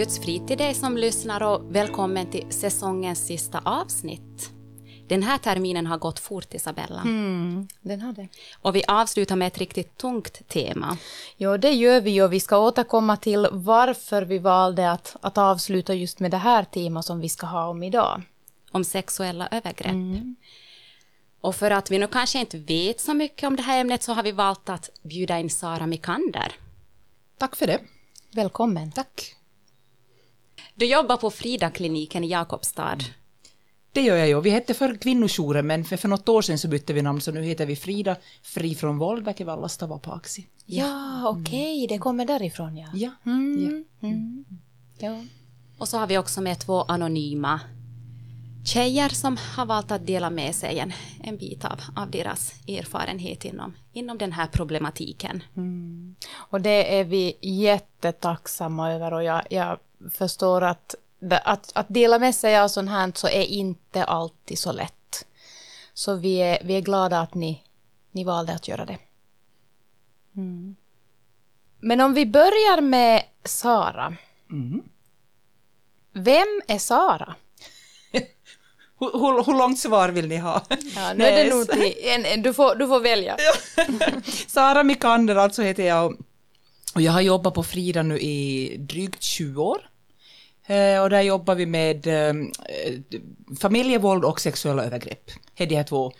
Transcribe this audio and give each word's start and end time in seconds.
Guds 0.00 0.18
frid 0.18 0.46
till 0.46 0.58
dig 0.58 0.74
som 0.74 0.96
lyssnar 0.96 1.42
och 1.42 1.76
välkommen 1.76 2.30
till 2.30 2.46
säsongens 2.50 3.26
sista 3.26 3.60
avsnitt. 3.64 4.50
Den 5.08 5.22
här 5.22 5.38
terminen 5.38 5.86
har 5.86 5.98
gått 5.98 6.18
fort, 6.18 6.54
Isabella. 6.54 7.00
Mm, 7.00 7.68
den 7.80 8.00
har 8.00 8.12
det. 8.12 8.28
Och 8.62 8.76
vi 8.76 8.84
avslutar 8.88 9.36
med 9.36 9.46
ett 9.46 9.58
riktigt 9.58 9.96
tungt 9.96 10.48
tema. 10.48 10.96
Ja, 11.36 11.58
det 11.58 11.70
gör 11.70 12.00
vi 12.00 12.22
och 12.22 12.32
vi 12.32 12.40
ska 12.40 12.58
återkomma 12.58 13.16
till 13.16 13.46
varför 13.52 14.22
vi 14.22 14.38
valde 14.38 14.90
att, 14.90 15.16
att 15.20 15.38
avsluta 15.38 15.94
just 15.94 16.20
med 16.20 16.30
det 16.30 16.36
här 16.36 16.64
temat 16.64 17.04
som 17.04 17.20
vi 17.20 17.28
ska 17.28 17.46
ha 17.46 17.68
om 17.68 17.82
idag. 17.82 18.22
Om 18.70 18.84
sexuella 18.84 19.48
övergrepp. 19.50 19.92
Mm. 19.92 20.36
Och 21.40 21.54
för 21.54 21.70
att 21.70 21.90
vi 21.90 21.98
nu 21.98 22.06
kanske 22.06 22.38
inte 22.40 22.58
vet 22.58 23.00
så 23.00 23.14
mycket 23.14 23.46
om 23.46 23.56
det 23.56 23.62
här 23.62 23.80
ämnet 23.80 24.02
så 24.02 24.12
har 24.12 24.22
vi 24.22 24.32
valt 24.32 24.68
att 24.68 24.90
bjuda 25.02 25.38
in 25.38 25.50
Sara 25.50 25.86
Mikander. 25.86 26.52
Tack 27.38 27.56
för 27.56 27.66
det. 27.66 27.78
Välkommen. 28.30 28.92
Tack. 28.92 29.36
Du 30.80 30.86
jobbar 30.86 31.16
på 31.16 31.30
Frida-kliniken 31.30 32.24
i 32.24 32.26
Jakobstad. 32.26 32.98
Det 33.92 34.00
gör 34.00 34.16
jag 34.16 34.28
ju. 34.28 34.40
Vi 34.40 34.50
hette 34.50 34.74
för 34.74 34.94
kvinnojouren, 34.94 35.66
men 35.66 35.84
för, 35.84 35.96
för 35.96 36.08
något 36.08 36.28
år 36.28 36.42
sedan 36.42 36.58
så 36.58 36.68
bytte 36.68 36.92
vi 36.92 37.02
namn, 37.02 37.20
så 37.20 37.32
nu 37.32 37.42
heter 37.42 37.66
vi 37.66 37.76
Frida 37.76 38.16
Fri 38.42 38.74
från 38.74 38.98
våld, 38.98 39.24
Väkivalla 39.24 39.68
Stavapaksi. 39.68 40.46
Ja, 40.66 41.28
okej, 41.28 41.84
okay. 41.84 41.86
det 41.86 41.98
kommer 41.98 42.24
därifrån 42.24 42.76
ja. 42.76 42.88
Ja. 42.94 43.10
Mm. 43.26 43.84
ja. 44.00 44.08
Mm. 44.08 44.44
ja. 44.98 45.24
Och 45.78 45.88
så 45.88 45.98
har 45.98 46.06
vi 46.06 46.18
också 46.18 46.40
med 46.40 46.58
två 46.58 46.82
anonyma 46.82 47.60
tjejer 48.64 49.08
som 49.08 49.36
har 49.56 49.66
valt 49.66 49.90
att 49.90 50.06
dela 50.06 50.30
med 50.30 50.54
sig 50.54 50.78
en, 50.78 50.92
en 51.22 51.36
bit 51.36 51.64
av, 51.64 51.80
av 51.96 52.10
deras 52.10 52.54
erfarenhet 52.68 53.44
inom, 53.44 53.74
inom 53.92 54.18
den 54.18 54.32
här 54.32 54.46
problematiken. 54.46 55.42
Mm. 55.56 56.14
Och 56.32 56.60
det 56.60 56.98
är 56.98 57.04
vi 57.04 57.36
jättetacksamma 57.40 58.92
över 58.92 59.12
och 59.12 59.24
jag, 59.24 59.42
jag 59.50 59.78
förstår 60.14 60.62
att, 60.62 60.94
att, 61.44 61.72
att 61.74 61.86
dela 61.88 62.18
med 62.18 62.34
sig 62.34 62.58
av 62.58 62.68
sånt 62.68 62.90
här 62.90 63.12
så 63.14 63.28
är 63.28 63.42
inte 63.42 64.04
alltid 64.04 64.58
så 64.58 64.72
lätt. 64.72 65.26
Så 65.94 66.14
vi 66.14 66.36
är, 66.36 66.58
vi 66.64 66.76
är 66.76 66.80
glada 66.80 67.20
att 67.20 67.34
ni, 67.34 67.62
ni 68.12 68.24
valde 68.24 68.54
att 68.54 68.68
göra 68.68 68.84
det. 68.84 68.98
Mm. 70.36 70.76
Men 71.80 72.00
om 72.00 72.14
vi 72.14 72.26
börjar 72.26 72.80
med 72.80 73.22
Sara. 73.44 74.16
Mm. 74.50 74.82
Vem 76.12 76.60
är 76.68 76.78
Sara? 76.78 77.34
Hur, 79.00 79.12
hur, 79.12 79.44
hur, 79.44 79.58
långt 79.58 79.78
svar 79.78 80.08
vill 80.08 80.28
ni 80.28 80.36
ha? 80.36 80.62
Ja, 80.68 81.12
nu 81.16 81.24
är 81.24 81.44
det 81.44 81.50
nog 81.50 81.68
till, 81.68 81.94
en, 82.02 82.24
en, 82.24 82.42
du, 82.42 82.54
får, 82.54 82.74
du 82.74 82.88
får 82.88 83.00
välja. 83.00 83.36
Sara 84.46 84.82
Mikander 84.82 85.36
alltså 85.36 85.62
heter 85.62 85.82
jag 85.86 86.16
och 86.94 87.00
jag 87.00 87.12
har 87.12 87.20
jobbat 87.20 87.54
på 87.54 87.62
Frida 87.62 88.02
nu 88.02 88.18
i 88.20 88.76
drygt 88.78 89.22
20 89.22 89.62
år. 89.62 89.90
Eh, 90.66 91.02
och 91.02 91.10
där 91.10 91.20
jobbar 91.20 91.54
vi 91.54 91.66
med 91.66 92.06
eh, 92.06 92.34
familjevåld 93.60 94.24
och 94.24 94.40
sexuella 94.40 94.84
övergrepp. 94.84 95.30
Det 95.54 95.64
är 95.64 95.68
de 95.68 95.76
här 95.76 95.84
två 95.84 96.12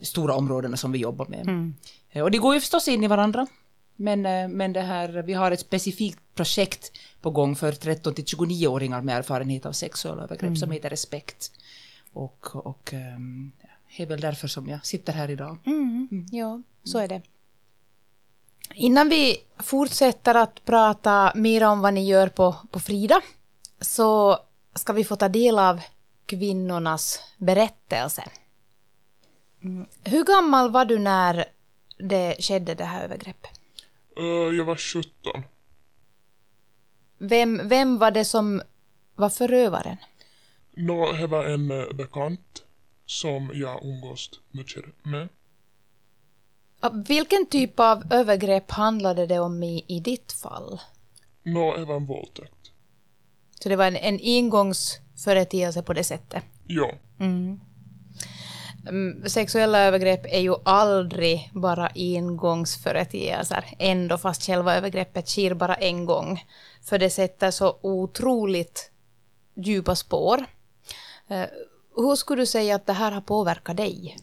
stora 0.00 0.34
områdena 0.34 0.76
som 0.76 0.92
vi 0.92 0.98
jobbar 0.98 1.26
med. 1.26 1.40
Mm. 1.40 1.74
Eh, 2.10 2.22
och 2.22 2.30
det 2.30 2.38
går 2.38 2.54
ju 2.54 2.60
förstås 2.60 2.88
in 2.88 3.04
i 3.04 3.06
varandra. 3.06 3.46
Men, 3.96 4.22
men 4.56 4.72
det 4.72 4.80
här, 4.80 5.08
vi 5.08 5.32
har 5.32 5.50
ett 5.50 5.60
specifikt 5.60 6.18
projekt 6.34 6.92
på 7.20 7.30
gång 7.30 7.56
för 7.56 7.72
13 7.72 8.14
till 8.14 8.24
29-åringar 8.24 9.02
med 9.02 9.16
erfarenhet 9.16 9.66
av 9.66 9.72
sexuella 9.72 10.22
övergrepp 10.22 10.42
mm. 10.42 10.56
som 10.56 10.70
heter 10.70 10.90
Respekt. 10.90 11.50
Och, 12.12 12.56
och 12.56 12.92
um, 12.92 13.52
det 13.96 14.02
är 14.02 14.06
väl 14.06 14.20
därför 14.20 14.48
som 14.48 14.68
jag 14.68 14.86
sitter 14.86 15.12
här 15.12 15.30
idag. 15.30 15.58
Mm, 15.66 16.08
mm. 16.10 16.26
Ja, 16.32 16.62
så 16.84 16.98
är 16.98 17.08
det. 17.08 17.22
Innan 18.74 19.08
vi 19.08 19.36
fortsätter 19.58 20.34
att 20.34 20.64
prata 20.64 21.32
mer 21.34 21.64
om 21.64 21.80
vad 21.80 21.94
ni 21.94 22.06
gör 22.06 22.28
på, 22.28 22.56
på 22.70 22.80
Frida 22.80 23.20
så 23.80 24.38
ska 24.74 24.92
vi 24.92 25.04
få 25.04 25.16
ta 25.16 25.28
del 25.28 25.58
av 25.58 25.80
kvinnornas 26.26 27.20
berättelse. 27.36 28.24
Mm. 29.62 29.86
Hur 30.04 30.24
gammal 30.24 30.70
var 30.70 30.84
du 30.84 30.98
när 30.98 31.44
det 31.98 32.36
skedde 32.38 32.74
det 32.74 32.84
här 32.84 33.04
övergreppet? 33.04 33.60
Uh, 34.20 34.56
jag 34.56 34.64
var 34.64 34.76
17. 34.76 35.10
Vem, 37.18 37.68
vem 37.68 37.98
var 37.98 38.10
det 38.10 38.24
som 38.24 38.62
var 39.14 39.30
förövaren? 39.30 39.96
Nå, 40.76 41.12
det 41.12 41.26
var 41.26 41.44
en 41.44 41.70
uh, 41.70 41.92
bekant 41.94 42.64
som 43.06 43.50
jag 43.54 43.84
umgås 43.84 44.30
mycket 44.50 44.84
med. 45.02 45.28
Vilken 47.08 47.46
typ 47.46 47.80
av 47.80 48.12
övergrepp 48.12 48.70
handlade 48.70 49.26
det 49.26 49.38
om 49.38 49.62
i, 49.62 49.84
i 49.86 50.00
ditt 50.00 50.32
fall? 50.32 50.80
Nå, 51.42 51.76
det 51.76 51.84
var 51.84 51.96
en 51.96 52.06
våldtäkt. 52.06 52.54
Så 53.60 53.68
det 53.68 53.76
var 53.76 53.84
en, 53.84 53.96
en 53.96 54.20
engångsföreteelse 54.22 55.82
på 55.82 55.92
det 55.92 56.04
sättet? 56.04 56.44
Ja. 56.66 56.92
Mm. 57.20 57.60
mm. 58.88 59.28
Sexuella 59.28 59.78
övergrepp 59.78 60.26
är 60.26 60.40
ju 60.40 60.54
aldrig 60.64 61.50
bara 61.54 61.90
engångsföreteelser, 61.94 63.64
ändå 63.78 64.18
fast 64.18 64.46
själva 64.46 64.76
övergreppet 64.76 65.28
sker 65.28 65.54
bara 65.54 65.74
en 65.74 66.06
gång. 66.06 66.44
För 66.82 66.98
det 66.98 67.10
sätter 67.10 67.50
så 67.50 67.78
otroligt 67.80 68.90
djupa 69.54 69.94
spår. 69.94 70.38
Uh, 71.30 71.44
hur 71.96 72.16
skulle 72.16 72.42
du 72.42 72.46
säga 72.46 72.74
att 72.74 72.86
det 72.86 72.92
här 72.92 73.12
har 73.12 73.20
påverkat 73.20 73.76
dig? 73.76 74.16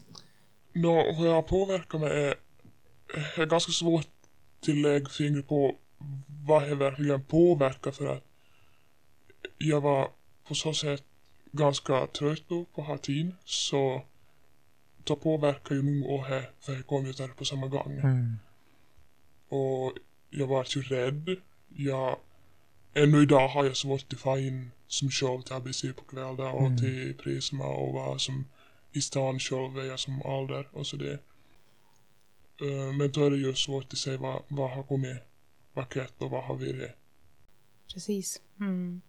Nå, 0.72 1.12
hur 1.12 1.26
det 1.26 1.32
har 1.32 1.42
påverkat 1.42 2.00
mig 2.00 2.24
är, 2.24 2.34
är 3.36 3.46
ganska 3.46 3.72
svårt 3.72 4.08
att 4.62 4.68
lägga 4.68 5.08
fingret 5.08 5.48
på 5.48 5.76
vad 6.46 6.62
det 6.62 6.74
verkligen 6.74 7.24
påverkar 7.24 7.90
för 7.90 8.06
att 8.06 8.24
jag 9.58 9.80
var 9.80 10.10
på 10.48 10.54
så 10.54 10.74
sätt 10.74 11.04
ganska 11.52 12.06
trött 12.06 12.48
på 12.48 12.66
att 12.74 12.86
ha 12.86 12.98
tid 12.98 13.32
så 13.44 14.02
det 15.04 15.16
påverkar 15.16 15.74
ju 15.74 15.82
nog 15.82 16.10
och 16.10 16.24
här 16.24 16.50
för 16.60 16.72
jag 16.72 16.86
kom 16.86 17.06
ju 17.06 17.12
där 17.12 17.28
på 17.28 17.44
samma 17.44 17.66
gång. 17.66 17.92
Mm. 17.98 18.36
Och 19.48 19.92
jag 20.30 20.46
var 20.46 20.66
ju 20.68 20.82
rädd. 20.82 21.36
Jag, 21.68 22.18
ännu 22.94 23.22
idag 23.22 23.48
har 23.48 23.64
jag 23.64 23.76
svårt 23.76 24.12
att 24.12 24.18
få 24.18 24.38
in 24.38 24.70
som 24.86 25.10
show 25.10 25.42
till 25.42 25.52
ABC 25.52 25.82
på 25.82 26.04
kvällar 26.04 26.52
och 26.52 26.66
mm. 26.66 26.78
till 26.78 27.14
Prisma 27.14 27.66
och 27.66 27.94
vara 27.94 28.18
som 28.18 28.44
i 28.92 29.00
stan 29.00 29.38
själv 29.38 29.78
är 29.78 29.84
jag 29.84 30.00
som 30.00 30.22
ålder 30.22 30.68
och 30.72 30.86
så 30.86 30.96
det. 30.96 31.18
Uh, 32.62 32.92
men 32.92 33.12
då 33.12 33.24
är 33.24 33.30
det 33.30 33.36
ju 33.36 33.54
svårt 33.54 33.92
att 33.92 33.98
säga 33.98 34.18
vad, 34.18 34.42
vad 34.48 34.70
har 34.70 34.82
kommit 34.82 35.16
vackert 35.72 36.12
och 36.18 36.30
vad 36.30 36.44
har 36.44 36.54
varit. 36.54 36.90
Precis. 37.94 38.42
Mm. 38.60 39.02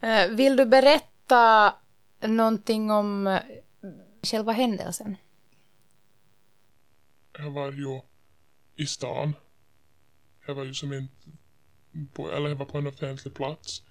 Eh, 0.00 0.28
vill 0.28 0.56
du 0.56 0.66
berätta 0.66 1.74
någonting 2.20 2.90
om 2.90 3.26
eh, 3.26 3.40
själva 4.22 4.52
händelsen? 4.52 5.16
Jag 7.38 7.50
var 7.50 7.72
ju 7.72 8.00
i 8.76 8.86
stan. 8.86 9.34
Jag 10.46 10.54
var 10.54 10.64
ju 10.64 10.74
som 10.74 10.92
inte 10.92 11.14
på, 12.12 12.30
eller 12.30 12.48
jag 12.48 12.56
var 12.56 12.66
på 12.66 12.78
en 12.78 12.86
offentlig 12.86 13.34
plats. 13.34 13.82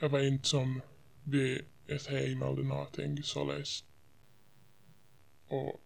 Jag 0.00 0.08
var 0.08 0.20
inte 0.20 0.48
som 0.48 0.80
vid 1.24 1.64
ett 1.86 2.06
hem 2.06 2.42
eller 2.42 2.62
någonting 2.62 3.22
således. 3.22 3.84
Och 5.48 5.80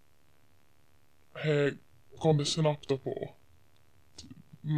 det 1.34 1.74
kom 2.18 2.44
snabbt 2.44 2.88
på. 3.04 3.34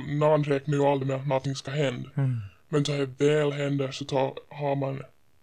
Någon 0.09 0.45
räknar 0.45 0.75
ju 0.75 0.85
aldrig 0.85 1.09
med 1.09 1.17
att 1.17 1.27
någonting 1.27 1.55
ska 1.55 1.71
hända. 1.71 2.11
Mm. 2.17 2.41
Men 2.69 2.85
när 2.89 2.99
det 2.99 3.25
väl 3.25 3.53
händer 3.53 3.91
så 3.91 4.05
tar, 4.05 4.39
har 4.49 4.77
man 4.77 5.03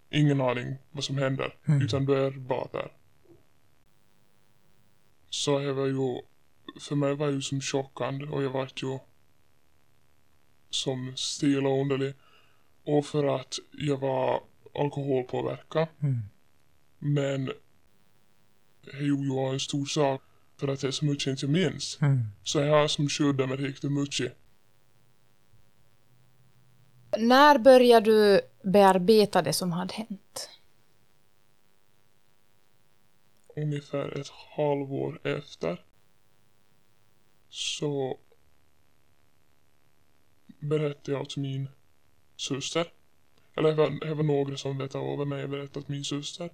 ingen 0.09 0.41
aning 0.41 0.77
vad 0.91 1.03
som 1.03 1.17
händer. 1.17 1.55
Mm. 1.65 1.81
Utan 1.81 2.05
du 2.05 2.25
är 2.25 2.31
bara 2.31 2.67
där. 2.71 2.91
Så 5.29 5.59
det 5.59 5.73
var 5.73 5.85
ju, 5.85 6.21
för 6.79 6.95
mig 6.95 7.15
var 7.15 7.27
det 7.27 7.33
ju 7.33 7.41
som 7.41 7.61
chockande 7.61 8.25
och 8.25 8.43
jag 8.43 8.49
var 8.49 8.69
ju 8.75 8.99
som 10.69 11.13
stel 11.15 11.67
och 11.67 11.81
underlig. 11.81 12.13
Och 12.83 13.05
för 13.05 13.35
att 13.35 13.55
jag 13.71 13.97
var 13.97 14.43
alkoholpåverkad. 14.75 15.87
Mm. 15.99 16.21
Men 16.99 17.51
det 18.81 19.05
gjorde 19.05 19.23
ju 19.23 19.53
en 19.53 19.59
stor 19.59 19.85
sak 19.85 20.21
för 20.61 20.67
att 20.67 20.79
det 20.79 20.87
är 20.87 20.91
så 20.91 21.05
mycket 21.05 21.27
inte 21.27 21.45
jag 21.45 21.51
minns. 21.51 21.97
Mm. 22.01 22.23
Så 22.43 22.59
jag 22.59 22.79
har 22.79 22.87
som 22.87 23.09
skyddat 23.09 23.49
mig 23.49 23.57
riktigt 23.57 23.91
mycket. 23.91 24.37
När 27.17 27.59
började 27.59 28.11
du 28.11 28.41
bearbeta 28.63 29.41
det 29.41 29.53
som 29.53 29.71
hade 29.71 29.93
hänt? 29.93 30.49
Ungefär 33.55 34.19
ett 34.19 34.29
halvår 34.57 35.27
efter 35.27 35.85
så 37.49 38.19
berättade 40.59 41.17
jag 41.17 41.29
till 41.29 41.41
min 41.41 41.69
syster. 42.35 42.87
Eller 43.55 43.69
det 43.69 43.75
var, 43.75 43.89
det 44.07 44.13
var 44.13 44.23
några 44.23 44.57
som 44.57 44.77
vetade 44.77 45.13
över 45.13 45.25
mig 45.25 45.47
berättade 45.47 45.85
till 45.85 45.95
min 45.95 46.03
syster. 46.03 46.49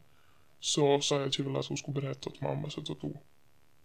Så 0.60 1.02
sa 1.02 1.20
jag 1.20 1.32
till 1.32 1.46
henne 1.46 1.60
att 1.60 1.66
hon 1.66 1.78
skulle 1.78 2.02
berätta 2.02 2.30
till 2.30 2.44
mamma 2.44 2.70
så 2.70 2.82
då 2.82 2.96
tog 2.96 3.18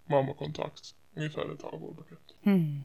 mamma 0.06 0.34
kontakt. 0.34 0.94
Ungefär 1.16 1.54
ett 1.54 1.62
halvår 1.62 1.94
bakåt. 1.94 2.36
Mm. 2.42 2.84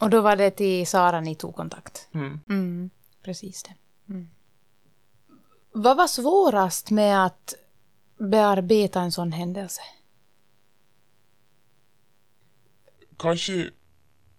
Och 0.00 0.10
då 0.10 0.20
var 0.20 0.36
det 0.36 0.50
till 0.50 0.86
Sara 0.86 1.20
ni 1.20 1.34
tog 1.34 1.54
kontakt? 1.54 2.08
Mm. 2.12 2.40
mm 2.48 2.90
precis 3.22 3.62
det. 3.62 3.74
Vad 5.72 5.96
var 5.96 6.06
svårast 6.06 6.90
med 6.90 7.24
att 7.24 7.54
bearbeta 8.18 9.00
en 9.00 9.12
sån 9.12 9.32
händelse? 9.32 9.80
Kanske 13.16 13.70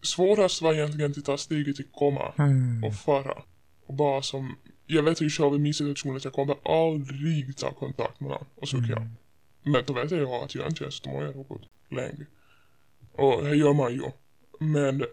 svårast 0.02 0.62
var 0.62 0.74
egentligen 0.74 1.12
att 1.12 1.26
ta 1.26 1.38
steget 1.38 1.76
till 1.76 1.88
komma 1.92 2.34
och 2.88 2.96
fara. 2.96 3.44
Och 3.86 3.94
bara 3.94 4.22
som, 4.22 4.56
jag 4.86 5.04
vet 5.04 5.22
ju 5.22 5.30
själv 5.30 5.56
i 5.56 5.60
min 5.60 5.74
situation 5.74 6.16
att 6.16 6.24
jag 6.24 6.34
kommer 6.34 6.56
aldrig 6.88 7.58
ta 7.58 7.74
kontakt 7.74 8.20
med 8.20 8.30
någon 8.30 8.46
och 8.56 8.70
söka 8.70 8.88
hjälp. 8.88 9.12
Men 9.64 9.84
då 9.88 9.94
vet 9.94 10.12
jag 10.12 10.20
ju 10.20 10.28
att 10.28 10.56
jag 10.56 10.64
är 10.64 10.70
en 10.70 10.76
tjänst, 10.76 11.04
då 11.04 11.10
må 11.10 11.24
jag 11.24 11.36
något 11.36 11.70
länge. 11.90 12.26
Och 13.12 13.44
det 13.44 13.56
gör 13.56 13.74
man 13.74 13.94
ju. 13.94 14.12
Men 14.60 15.06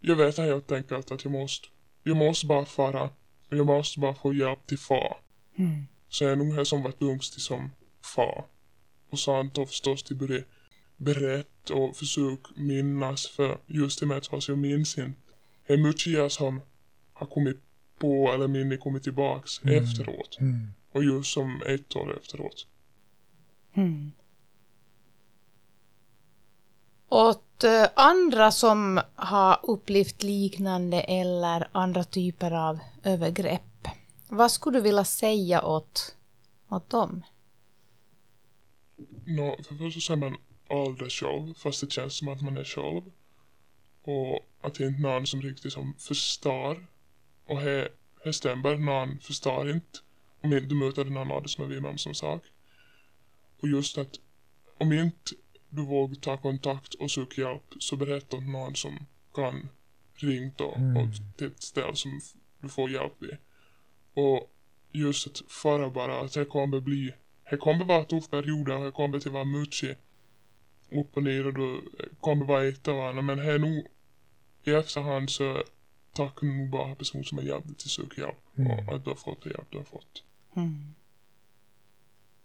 jag 0.00 0.16
vet 0.16 0.38
helt 0.38 0.72
enkelt 0.72 1.10
att 1.10 1.24
jag 1.24 1.32
måste, 1.32 1.68
jag 2.02 2.16
måste 2.16 2.46
bara 2.46 2.64
fara. 2.64 3.10
Jag 3.48 3.66
måste 3.66 4.00
bara 4.00 4.14
få 4.14 4.34
hjälp 4.34 4.66
till 4.66 4.78
far. 4.78 5.16
Så 6.08 6.24
jag 6.24 6.32
är 6.32 6.36
nog 6.36 6.54
här 6.54 6.64
som 6.64 6.82
varit 6.82 7.02
yngst 7.02 7.40
som 7.40 7.70
far. 8.16 8.44
Och 9.10 9.18
sen 9.18 9.50
då 9.54 9.66
förstås 9.66 10.02
till 10.02 10.16
börja 10.16 10.42
berätta 10.96 11.74
och 11.74 11.96
försök 11.96 12.40
minnas 12.56 13.26
för 13.28 13.58
just 13.66 14.00
det 14.00 14.06
med 14.06 14.16
att 14.16 14.48
jag 14.48 14.58
minns 14.58 14.98
inte. 14.98 15.20
Är 15.66 15.76
mycket 15.76 16.06
jag 16.06 16.32
som 16.32 16.60
har 17.12 17.26
kommit 17.26 17.56
på 17.98 18.32
eller 18.32 18.48
minne 18.48 18.76
kommit 18.76 19.02
tillbaks 19.02 19.60
efteråt. 19.64 20.38
Och 20.92 21.04
just 21.04 21.32
som 21.32 21.62
ett 21.66 21.96
år 21.96 22.18
efteråt. 22.18 22.66
Åt 27.08 27.64
eh, 27.64 27.86
andra 27.94 28.50
som 28.50 29.00
har 29.14 29.60
upplevt 29.62 30.22
liknande 30.22 31.00
eller 31.00 31.68
andra 31.72 32.04
typer 32.04 32.50
av 32.50 32.78
övergrepp, 33.02 33.88
vad 34.28 34.52
skulle 34.52 34.78
du 34.78 34.82
vilja 34.82 35.04
säga 35.04 35.64
åt, 35.64 36.16
åt 36.68 36.90
dem? 36.90 37.24
Nå, 39.24 39.56
för 39.68 39.74
först 39.74 40.02
så 40.06 40.12
är 40.12 40.16
man 40.16 40.36
aldrig 40.70 41.12
själv, 41.12 41.54
fast 41.54 41.80
det 41.80 41.92
känns 41.92 42.18
som 42.18 42.28
att 42.28 42.42
man 42.42 42.56
är 42.56 42.64
själv. 42.64 43.02
Och 44.02 44.40
att 44.60 44.74
det 44.74 44.86
inte 44.86 45.08
är 45.08 45.12
någon 45.12 45.26
som 45.26 45.42
riktigt 45.42 45.72
som 45.72 45.94
förstår. 45.98 46.86
Och 47.46 47.60
det 48.24 48.32
stämmer, 48.32 48.76
någon 48.76 49.18
förstår 49.18 49.70
inte. 49.70 49.98
Om 50.42 50.52
inte 50.52 50.66
du 50.66 50.74
möter 50.74 51.04
någon 51.04 51.30
annan 51.30 51.48
som 51.48 51.64
är 51.64 51.68
vid 51.68 51.86
om 51.86 51.98
som 51.98 52.14
sak. 52.14 52.42
Och 53.60 53.68
just 53.68 53.98
att 53.98 54.14
om 54.78 54.92
inte 54.92 55.34
du 55.76 55.84
vågar 55.86 56.14
ta 56.14 56.36
kontakt 56.36 56.94
och 56.94 57.10
söka 57.10 57.40
hjälp 57.40 57.74
så 57.78 57.96
berätta 57.96 58.36
åt 58.36 58.46
någon 58.48 58.74
som 58.76 59.06
kan 59.34 59.68
ringa 60.14 60.50
då 60.56 60.64
och 60.64 61.36
till 61.36 61.46
ett 61.46 61.62
ställe 61.62 61.96
som 61.96 62.20
du 62.60 62.68
får 62.68 62.90
hjälp 62.90 63.12
vid. 63.18 63.36
Och 64.14 64.52
just 64.92 65.26
att 65.26 65.42
fara 65.48 65.90
bara 65.90 66.20
att 66.20 66.32
det 66.32 66.44
kommer 66.44 66.80
bli, 66.80 67.14
det 67.50 67.56
kommer 67.56 67.84
vara 67.84 68.04
tuffa 68.04 68.28
perioder 68.28 68.76
och 68.76 68.84
det 68.84 68.90
kommer 68.92 69.20
till 69.20 69.30
vara 69.30 69.44
mycket 69.44 69.98
upp 70.90 71.16
och 71.16 71.22
ner 71.22 71.46
och 71.46 71.54
du 71.54 71.80
kommer 72.20 72.44
vara 72.46 72.64
ett 72.64 72.88
av 72.88 73.00
andra 73.00 73.22
men 73.22 73.38
det 73.38 73.52
är 73.52 73.58
nog 73.58 73.86
i 74.64 74.70
efterhand 74.70 75.30
så 75.30 75.62
tackar 76.12 76.46
nog 76.46 76.70
bara 76.70 76.94
person 76.94 77.24
som 77.24 77.38
har 77.38 77.44
hjälpt 77.44 77.66
dig 77.66 77.76
till 77.76 77.90
söka 77.90 78.20
hjälp. 78.20 78.36
Och 78.88 78.94
att 78.94 79.04
du 79.04 79.10
har 79.10 79.16
fått 79.16 79.42
det 79.44 79.50
hjälp 79.50 79.66
du 79.70 79.76
har 79.78 79.84
fått. 79.84 80.22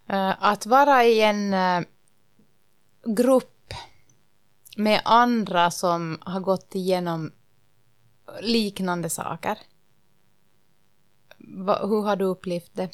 Eh, 0.08 0.44
Att 0.44 0.66
vara 0.66 1.06
i 1.06 1.22
en 1.22 1.54
eh, 1.54 1.82
grupp 3.04 3.74
med 4.78 5.02
andra 5.06 5.72
som 5.72 6.18
har 6.22 6.40
gått 6.40 6.76
igenom 6.76 7.32
liknande 8.42 9.10
saker. 9.10 9.58
Va, 11.38 11.88
hur 11.88 12.02
har 12.02 12.16
du 12.16 12.26
upplevt 12.26 12.74
det? 12.74 12.90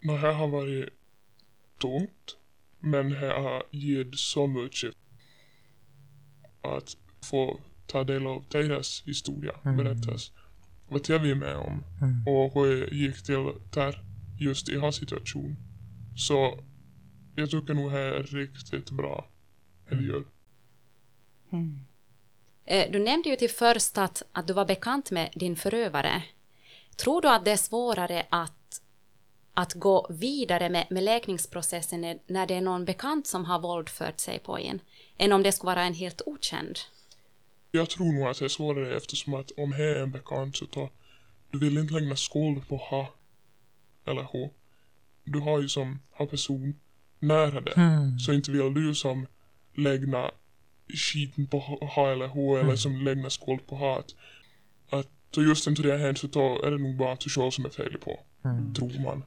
Det 0.00 0.16
här 0.16 0.32
har 0.32 0.48
varit 0.48 0.88
tungt 1.80 2.36
men 2.80 3.10
det 3.10 3.32
har 3.32 3.62
gett 3.70 4.18
så 4.18 4.46
mycket 4.46 4.94
att 6.62 6.96
få 7.30 7.60
ta 7.86 8.04
del 8.04 8.26
av 8.26 8.44
deras 8.48 9.02
historia, 9.06 9.52
berättas. 9.62 10.32
Vad 10.88 11.08
jag 11.08 11.18
vi 11.18 11.34
med 11.34 11.56
om 11.56 11.84
och 12.26 12.54
hur 12.54 12.80
jag 12.80 12.92
gick 12.92 13.22
till 13.22 13.52
där 13.72 14.04
just 14.38 14.68
i 14.68 14.78
hans 14.78 14.96
situation. 14.96 15.56
Så 16.16 16.64
jag 17.34 17.50
tycker 17.50 17.74
nog 17.74 17.92
det 17.92 17.98
är 17.98 18.22
riktigt 18.22 18.90
bra. 18.90 19.26
Eller 19.90 20.02
gör. 20.02 20.24
Eh, 22.64 22.90
Du 22.92 22.98
nämnde 22.98 23.28
ju 23.28 23.36
till 23.36 23.50
först 23.50 23.98
att, 23.98 24.22
att 24.32 24.46
du 24.46 24.52
var 24.52 24.64
bekant 24.64 25.10
med 25.10 25.30
din 25.34 25.56
förövare. 25.56 26.22
Tror 26.96 27.22
du 27.22 27.28
att 27.28 27.44
det 27.44 27.50
är 27.50 27.56
svårare 27.56 28.26
att, 28.30 28.82
att 29.54 29.74
gå 29.74 30.06
vidare 30.10 30.68
med, 30.68 30.86
med 30.90 31.02
läkningsprocessen 31.02 32.00
när, 32.00 32.18
när 32.26 32.46
det 32.46 32.54
är 32.54 32.60
någon 32.60 32.84
bekant 32.84 33.26
som 33.26 33.44
har 33.44 33.60
våldfört 33.60 34.20
sig 34.20 34.38
på 34.38 34.58
en, 34.58 34.80
än 35.18 35.32
om 35.32 35.42
det 35.42 35.52
skulle 35.52 35.70
vara 35.74 35.82
en 35.84 35.94
helt 35.94 36.22
okänd? 36.26 36.78
Jag 37.70 37.90
tror 37.90 38.12
nog 38.12 38.28
att 38.28 38.38
det 38.38 38.44
är 38.44 38.48
svårare 38.48 38.96
eftersom 38.96 39.34
att 39.34 39.50
om 39.50 39.70
det 39.70 39.84
är 39.84 40.02
en 40.02 40.10
bekant 40.10 40.56
så 40.56 40.66
tar 40.66 40.90
du 41.50 41.58
vill 41.58 41.78
inte 41.78 41.94
lägga 41.94 42.16
skuld 42.16 42.68
på 42.68 42.76
ha 42.76 43.14
eller 44.06 44.22
hon. 44.22 44.50
Du 45.24 45.40
har 45.40 45.60
ju 45.60 45.68
som 45.68 45.98
har 46.10 46.26
person 46.26 46.80
nära 47.20 47.60
dig. 47.60 47.74
Så 48.26 48.32
inte 48.32 48.50
vill 48.50 48.74
du 48.74 48.94
som 48.94 49.26
lägga 49.76 50.30
skiten 50.94 51.46
på 51.46 51.58
ha 51.94 52.12
eller 52.12 52.28
hon 52.28 52.58
eller 52.58 52.76
som 52.76 53.04
lägga 53.04 53.30
skuld 53.30 53.66
på 53.66 53.76
hat. 53.76 54.14
Att 54.90 55.08
då 55.30 55.42
just 55.42 55.66
inte 55.66 55.82
det 55.82 55.90
har 55.90 55.98
hänt 55.98 56.18
så 56.18 56.26
då 56.26 56.62
är 56.62 56.70
det 56.70 56.78
nog 56.78 56.96
bara 56.96 57.12
att 57.12 57.20
du 57.20 57.30
själv 57.30 57.50
som 57.50 57.64
är 57.64 57.70
fel 57.70 57.98
på. 57.98 58.20
Tror 58.76 59.02
man. 59.02 59.22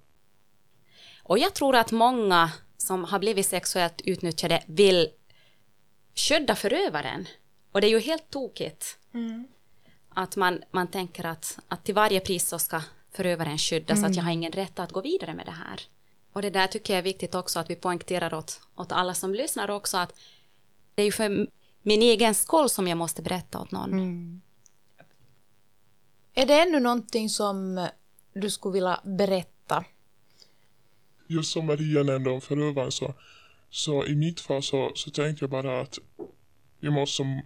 Och 1.24 1.40
jag 1.40 1.54
tror 1.54 1.76
att 1.76 1.92
många 1.92 2.52
som 2.78 3.04
har 3.04 3.20
blivit 3.20 3.46
sexuellt 3.46 4.02
utnyttjade 4.06 4.64
vill 4.68 5.08
skydda 6.16 6.56
förövaren. 6.56 7.28
Och 7.72 7.82
det 7.82 7.88
är 7.88 7.92
ju 7.92 8.00
helt 8.00 8.30
tokigt. 8.30 8.98
Att 10.10 10.36
man, 10.36 10.64
man 10.72 10.88
tänker 10.88 11.26
att, 11.26 11.60
att 11.68 11.84
till 11.84 11.96
varje 11.96 12.20
pris 12.20 12.48
så 12.48 12.60
ska 12.60 12.82
förövaren 13.12 13.58
skyddas, 13.58 14.04
att 14.04 14.16
jag 14.16 14.24
har 14.24 14.32
ingen 14.32 14.52
rätt 14.52 14.80
att 14.80 14.92
gå 14.92 15.02
vidare 15.02 15.34
med 15.34 15.46
det 15.46 15.52
här. 15.52 15.82
Och 16.34 16.42
det 16.42 16.50
där 16.50 16.68
tycker 16.68 16.94
jag 16.94 17.00
är 17.00 17.04
viktigt 17.04 17.36
också 17.36 17.60
att 17.60 17.70
vi 17.70 17.76
poängterar 17.76 18.34
åt, 18.34 18.62
åt 18.76 18.92
alla 18.92 19.14
som 19.14 19.34
lyssnar 19.34 19.70
också 19.72 19.98
att 19.98 20.14
det 20.96 21.02
är 21.02 21.06
ju 21.06 21.12
för 21.12 21.48
min 21.82 22.02
egen 22.02 22.36
skull 22.36 22.70
som 22.70 22.88
jag 22.88 22.98
måste 22.98 23.22
berätta 23.22 23.60
åt 23.60 23.72
någon. 23.72 24.42
Är 26.34 26.46
det 26.46 26.62
ännu 26.62 26.80
någonting 26.80 27.30
som 27.30 27.88
du 28.34 28.50
skulle 28.50 28.74
vilja 28.74 29.02
berätta? 29.04 29.86
just 31.28 31.52
som 31.52 31.66
Maria 31.66 32.04
nämnde 32.04 32.30
om 32.30 32.42
förövaren 32.42 32.92
så, 32.92 33.14
så 33.70 34.06
i 34.06 34.16
mitt 34.16 34.40
fall 34.40 34.64
så, 34.64 34.92
så 34.96 35.12
tänkte 35.12 35.44
jag 35.44 35.50
bara 35.50 35.82
att 35.82 36.00
jag 36.80 36.94
måste 36.94 37.16
som 37.16 37.42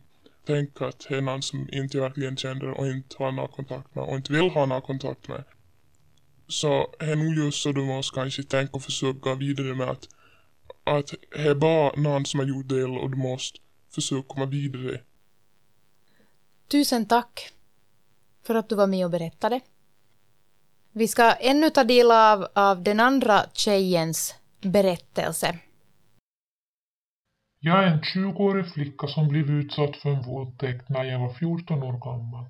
tänka 0.46 0.88
att 0.88 1.06
det 1.10 1.18
är 1.18 1.22
någon 1.22 1.42
som 1.42 1.70
inte 1.72 2.00
verkligen 2.00 2.38
känner 2.38 2.70
och 2.70 2.88
inte 2.88 3.16
har 3.20 3.32
någon 3.32 3.48
kontakt 3.48 3.96
med 3.96 4.04
och 4.04 4.16
inte 4.16 4.34
vill 4.34 4.50
ha 4.50 4.66
någon 4.66 4.82
kontakt 4.82 5.28
med. 5.28 5.44
Så 6.48 6.94
det 7.00 7.06
är 7.06 7.16
nog 7.16 7.36
just 7.36 7.62
så 7.62 7.72
du 7.72 7.82
måste 7.82 8.16
kanske 8.16 8.44
tänka 8.44 8.74
och 8.74 8.84
försöka 8.84 9.36
vidare 9.36 9.76
med 9.76 9.90
att, 9.90 10.08
att 10.84 11.14
det 11.32 11.48
är 11.48 11.56
bara 11.56 12.02
någon 12.02 12.26
som 12.26 12.40
har 12.40 12.48
gjort 12.48 12.70
del 12.70 12.98
och 12.98 13.10
du 13.12 13.18
måste 13.18 13.60
försöka 13.96 14.28
komma 14.28 14.46
vidare. 14.46 15.02
Tusen 16.68 17.08
tack 17.08 17.54
för 18.44 18.56
att 18.56 18.70
du 18.70 18.76
var 18.76 18.88
med 18.88 19.06
och 19.06 19.12
berättade. 19.12 19.62
Vi 20.92 21.08
ska 21.08 21.32
ännu 21.32 21.70
ta 21.70 21.84
del 21.84 22.12
av, 22.12 22.48
av 22.56 22.84
den 22.84 23.00
andra 23.00 23.46
tjejens 23.54 24.36
berättelse. 24.62 25.60
Jag 27.60 27.84
är 27.84 27.88
en 27.88 28.02
20-årig 28.02 28.74
flicka 28.74 29.08
som 29.08 29.28
blev 29.28 29.50
utsatt 29.50 29.98
för 29.98 30.10
en 30.10 30.22
våldtäkt 30.22 30.90
när 30.90 31.04
jag 31.04 31.20
var 31.20 31.34
14 31.34 31.84
år 31.84 32.00
gammal. 32.00 32.46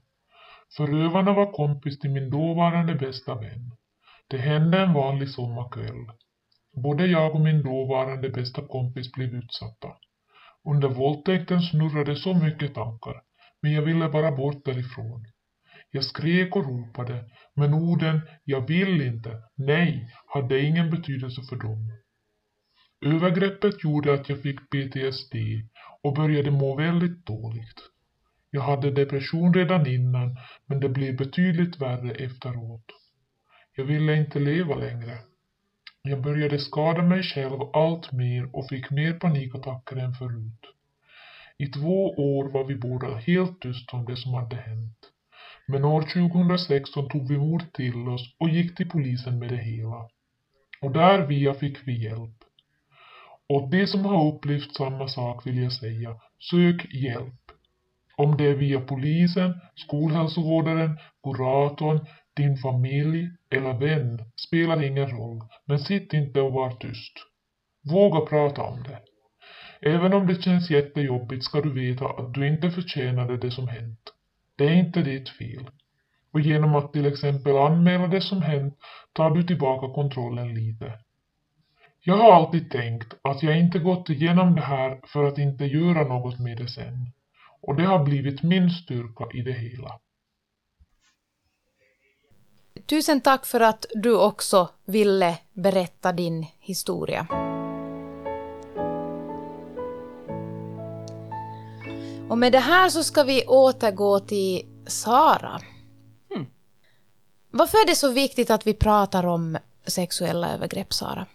Förövarna 0.78 1.34
var 1.34 1.52
kompis 1.52 2.00
till 2.00 2.10
min 2.10 2.30
dåvarande 2.30 2.96
bästa 2.96 3.36
vän. 3.36 3.72
Det 4.30 4.38
hände 4.38 4.80
en 4.80 4.94
vanlig 4.94 5.30
sommarkväll. 5.30 6.06
Både 6.84 7.06
jag 7.06 7.36
och 7.36 7.42
min 7.42 7.64
dåvarande 7.64 8.30
bästa 8.30 8.68
kompis 8.68 9.12
blev 9.12 9.36
utsatta. 9.36 9.88
Under 10.64 10.88
våldtäkten 10.88 11.62
snurrade 11.62 12.16
så 12.16 12.34
mycket 12.34 12.74
tankar, 12.74 13.22
men 13.62 13.72
jag 13.72 13.82
ville 13.82 14.10
bara 14.10 14.32
bort 14.32 14.66
därifrån. 14.66 15.26
Jag 15.92 16.04
skrek 16.04 16.56
och 16.56 16.66
ropade, 16.66 17.26
men 17.54 17.74
orden 17.74 18.22
”jag 18.44 18.68
vill 18.68 19.02
inte”, 19.02 19.42
”nej” 19.56 20.14
hade 20.28 20.62
ingen 20.62 20.90
betydelse 20.90 21.42
för 21.50 21.56
dem. 21.56 21.92
Övergreppet 23.06 23.84
gjorde 23.84 24.14
att 24.14 24.30
jag 24.30 24.42
fick 24.42 24.60
PTSD 24.70 25.36
och 26.04 26.14
började 26.14 26.52
må 26.52 26.76
väldigt 26.76 27.26
dåligt. 27.26 27.82
Jag 28.52 28.62
hade 28.62 28.92
depression 28.92 29.54
redan 29.54 29.88
innan, 29.88 30.38
men 30.66 30.80
det 30.80 30.90
blev 30.90 31.18
betydligt 31.18 31.82
värre 31.82 32.12
efteråt. 32.12 32.86
Jag 33.80 33.86
ville 33.86 34.16
inte 34.16 34.40
leva 34.40 34.76
längre. 34.76 35.18
Jag 36.02 36.22
började 36.22 36.60
skada 36.60 37.02
mig 37.02 37.24
själv 37.24 37.62
allt 37.74 38.12
mer 38.12 38.56
och 38.56 38.70
fick 38.70 38.92
mer 38.92 39.14
panikattacker 39.14 39.96
än 39.96 40.14
förut. 40.14 40.62
I 41.58 41.68
två 41.68 42.10
år 42.10 42.50
var 42.50 42.64
vi 42.64 42.76
båda 42.76 43.16
helt 43.16 43.62
tysta 43.62 43.98
om 43.98 44.06
det 44.06 44.18
som 44.18 44.34
hade 44.34 44.56
hänt. 44.56 44.98
Men 45.68 45.86
år 45.86 46.02
2016 46.02 47.10
tog 47.10 47.28
vi 47.30 47.38
mod 47.38 47.74
till 47.74 48.08
oss 48.08 48.36
och 48.40 48.50
gick 48.50 48.76
till 48.76 48.90
polisen 48.90 49.40
med 49.40 49.50
det 49.50 49.58
hela. 49.58 50.10
Och 50.82 50.92
där 50.92 51.28
via 51.28 51.54
fick 51.54 51.88
vi 51.88 52.04
hjälp. 52.04 52.38
Och 53.50 53.70
de 53.70 53.88
som 53.88 54.06
har 54.06 54.34
upplevt 54.34 54.76
samma 54.76 55.08
sak 55.08 55.48
vill 55.48 55.64
jag 55.64 55.74
säga, 55.74 56.20
sök 56.52 56.94
hjälp. 56.94 57.42
Om 58.16 58.38
det 58.38 58.48
är 58.48 58.56
via 58.56 58.82
polisen, 58.82 59.62
skolhälsovårdaren, 59.76 60.98
kuratorn, 61.24 62.08
din 62.38 62.58
familj 62.58 63.30
eller 63.50 63.74
vän 63.74 64.20
spelar 64.48 64.84
ingen 64.84 65.10
roll, 65.10 65.42
men 65.66 65.80
sitt 65.80 66.14
inte 66.14 66.42
och 66.42 66.54
var 66.54 66.72
tyst. 66.72 67.14
Våga 67.84 68.26
prata 68.26 68.62
om 68.62 68.84
det. 68.84 69.00
Även 69.82 70.14
om 70.14 70.28
det 70.28 70.42
känns 70.42 70.70
jättejobbigt 70.70 71.44
ska 71.44 71.62
du 71.62 71.74
veta 71.74 72.06
att 72.06 72.34
du 72.34 72.48
inte 72.48 72.72
förtjänade 72.72 73.38
det 73.38 73.52
som 73.52 73.68
hänt. 73.68 74.00
Det 74.56 74.66
är 74.66 74.74
inte 74.74 75.02
ditt 75.02 75.30
fel. 75.30 75.70
Och 76.34 76.40
genom 76.40 76.76
att 76.76 76.94
till 76.94 77.06
exempel 77.06 77.58
anmäla 77.58 78.08
det 78.08 78.22
som 78.22 78.42
hänt 78.42 78.78
tar 79.14 79.30
du 79.30 79.44
tillbaka 79.44 79.94
kontrollen 79.94 80.54
lite. 80.54 80.94
Jag 82.04 82.18
har 82.18 82.32
alltid 82.32 82.72
tänkt 82.72 83.14
att 83.22 83.44
jag 83.44 83.60
inte 83.60 83.80
gått 83.80 84.10
igenom 84.10 84.56
det 84.56 84.62
här 84.62 85.00
för 85.08 85.24
att 85.24 85.38
inte 85.38 85.66
göra 85.66 86.04
något 86.04 86.40
med 86.40 86.58
det 86.58 86.68
sen. 86.68 87.12
Och 87.62 87.76
det 87.76 87.84
har 87.84 88.04
blivit 88.04 88.44
min 88.44 88.70
styrka 88.70 89.28
i 89.34 89.42
det 89.42 89.52
hela. 89.52 90.00
Tusen 92.88 93.22
tack 93.22 93.46
för 93.46 93.60
att 93.60 93.86
du 93.94 94.18
också 94.18 94.70
ville 94.86 95.38
berätta 95.54 96.12
din 96.12 96.46
historia. 96.60 97.28
Och 102.30 102.38
med 102.38 102.52
det 102.52 102.60
här 102.60 102.90
så 102.90 103.04
ska 103.04 103.24
vi 103.24 103.46
återgå 103.46 104.20
till 104.20 104.66
Sara. 104.88 105.62
Mm. 106.36 106.48
Varför 107.52 107.78
är 107.78 107.88
det 107.88 107.96
så 107.96 108.12
viktigt 108.12 108.50
att 108.50 108.68
vi 108.68 108.74
pratar 108.74 109.26
om 109.26 109.58
sexuella 109.86 110.54
övergrepp, 110.54 110.94
Sara? 110.94 111.26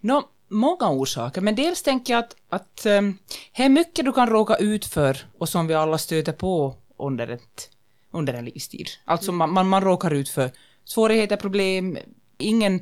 Nå, 0.00 0.28
många 0.48 0.90
orsaker, 0.90 1.40
men 1.40 1.54
dels 1.54 1.82
tänker 1.82 2.12
jag 2.12 2.24
att, 2.24 2.36
att 2.48 2.86
um, 2.86 3.18
det 3.56 3.62
är 3.62 3.68
mycket 3.68 4.04
du 4.04 4.12
kan 4.12 4.28
råka 4.28 4.56
ut 4.56 4.86
för 4.86 5.26
och 5.38 5.48
som 5.48 5.66
vi 5.66 5.74
alla 5.74 5.98
stöter 5.98 6.32
på 6.32 6.74
under, 6.98 7.28
ett, 7.28 7.70
under 8.10 8.34
en 8.34 8.44
livstid. 8.44 8.86
Alltså 9.04 9.32
man, 9.32 9.52
man, 9.52 9.68
man 9.68 9.82
råkar 9.82 10.10
ut 10.10 10.28
för 10.28 10.50
svårigheter, 10.86 11.36
problem, 11.36 11.98
ingen 12.38 12.80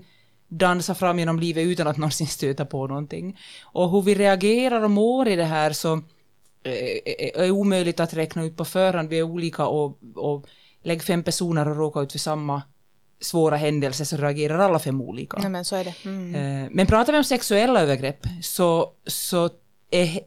dansar 0.48 0.94
fram 0.94 1.18
genom 1.18 1.40
livet 1.40 1.66
utan 1.66 1.86
att 1.86 1.96
någonsin 1.96 2.26
stöta 2.26 2.64
på 2.64 2.86
någonting. 2.86 3.38
Och 3.62 3.90
hur 3.90 4.02
vi 4.02 4.14
reagerar 4.14 4.82
och 4.82 4.90
mår 4.90 5.28
i 5.28 5.36
det 5.36 5.44
här 5.44 5.72
så 5.72 5.94
eh, 6.62 7.42
är 7.44 7.50
omöjligt 7.50 8.00
att 8.00 8.14
räkna 8.14 8.44
ut 8.44 8.56
på 8.56 8.64
förhand. 8.64 9.08
Vi 9.08 9.18
är 9.18 9.22
olika 9.22 9.66
och, 9.66 9.98
och 10.14 10.46
lägg 10.82 11.02
fem 11.02 11.22
personer 11.22 11.68
och 11.68 11.76
råkar 11.76 12.02
ut 12.02 12.12
för 12.12 12.18
samma 12.18 12.62
svåra 13.20 13.56
händelser 13.56 14.04
så 14.04 14.16
reagerar 14.16 14.58
alla 14.58 14.78
fem 14.78 15.00
olika. 15.00 15.38
Ja, 15.42 15.48
men 15.48 15.64
så 15.64 15.76
är 15.76 15.84
det. 15.84 15.94
Mm. 16.04 16.34
Eh, 16.34 16.70
Men 16.70 16.86
pratar 16.86 17.12
vi 17.12 17.18
om 17.18 17.24
sexuella 17.24 17.80
övergrepp 17.80 18.26
så, 18.42 18.92
så 19.06 19.50
är 19.90 20.20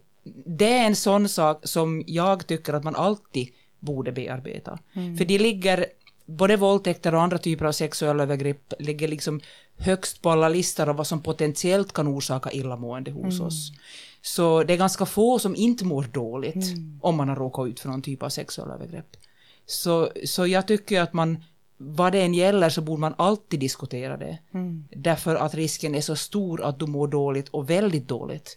det 0.45 0.73
är 0.73 0.85
en 0.85 0.95
sån 0.95 1.29
sak 1.29 1.67
som 1.67 2.03
jag 2.07 2.47
tycker 2.47 2.73
att 2.73 2.83
man 2.83 2.95
alltid 2.95 3.47
borde 3.79 4.11
bearbeta. 4.11 4.79
För 5.17 5.25
de 5.25 5.37
ligger, 5.37 5.85
både 6.27 6.57
våldtäkter 6.57 7.15
och 7.15 7.21
andra 7.21 7.37
typer 7.37 7.65
av 7.65 7.71
sexuella 7.71 8.23
övergrepp 8.23 8.73
ligger 8.79 9.07
liksom 9.07 9.41
högst 9.77 10.21
på 10.21 10.29
alla 10.29 10.49
listor 10.49 10.89
av 10.89 10.95
vad 10.95 11.07
som 11.07 11.21
potentiellt 11.21 11.93
kan 11.93 12.07
orsaka 12.07 12.51
illamående 12.51 13.11
hos 13.11 13.39
oss. 13.39 13.71
Så 14.21 14.63
det 14.63 14.73
är 14.73 14.77
ganska 14.77 15.05
få 15.05 15.39
som 15.39 15.55
inte 15.55 15.85
mår 15.85 16.03
dåligt 16.03 16.55
om 17.01 17.15
man 17.17 17.29
har 17.29 17.35
råkat 17.35 17.67
ut 17.67 17.79
för 17.79 17.89
någon 17.89 18.01
typ 18.01 18.23
av 18.23 18.29
sexuella 18.29 18.73
övergrepp. 18.73 19.17
Så, 19.65 20.09
så 20.25 20.47
jag 20.47 20.67
tycker 20.67 21.01
att 21.01 21.13
man, 21.13 21.43
vad 21.77 22.11
det 22.11 22.21
än 22.21 22.33
gäller 22.33 22.69
så 22.69 22.81
borde 22.81 23.01
man 23.01 23.13
alltid 23.17 23.59
diskutera 23.59 24.17
det. 24.17 24.37
Därför 24.89 25.35
att 25.35 25.53
risken 25.55 25.95
är 25.95 26.01
så 26.01 26.15
stor 26.15 26.61
att 26.63 26.79
du 26.79 26.85
mår 26.85 27.07
dåligt 27.07 27.49
och 27.49 27.69
väldigt 27.69 28.07
dåligt 28.07 28.55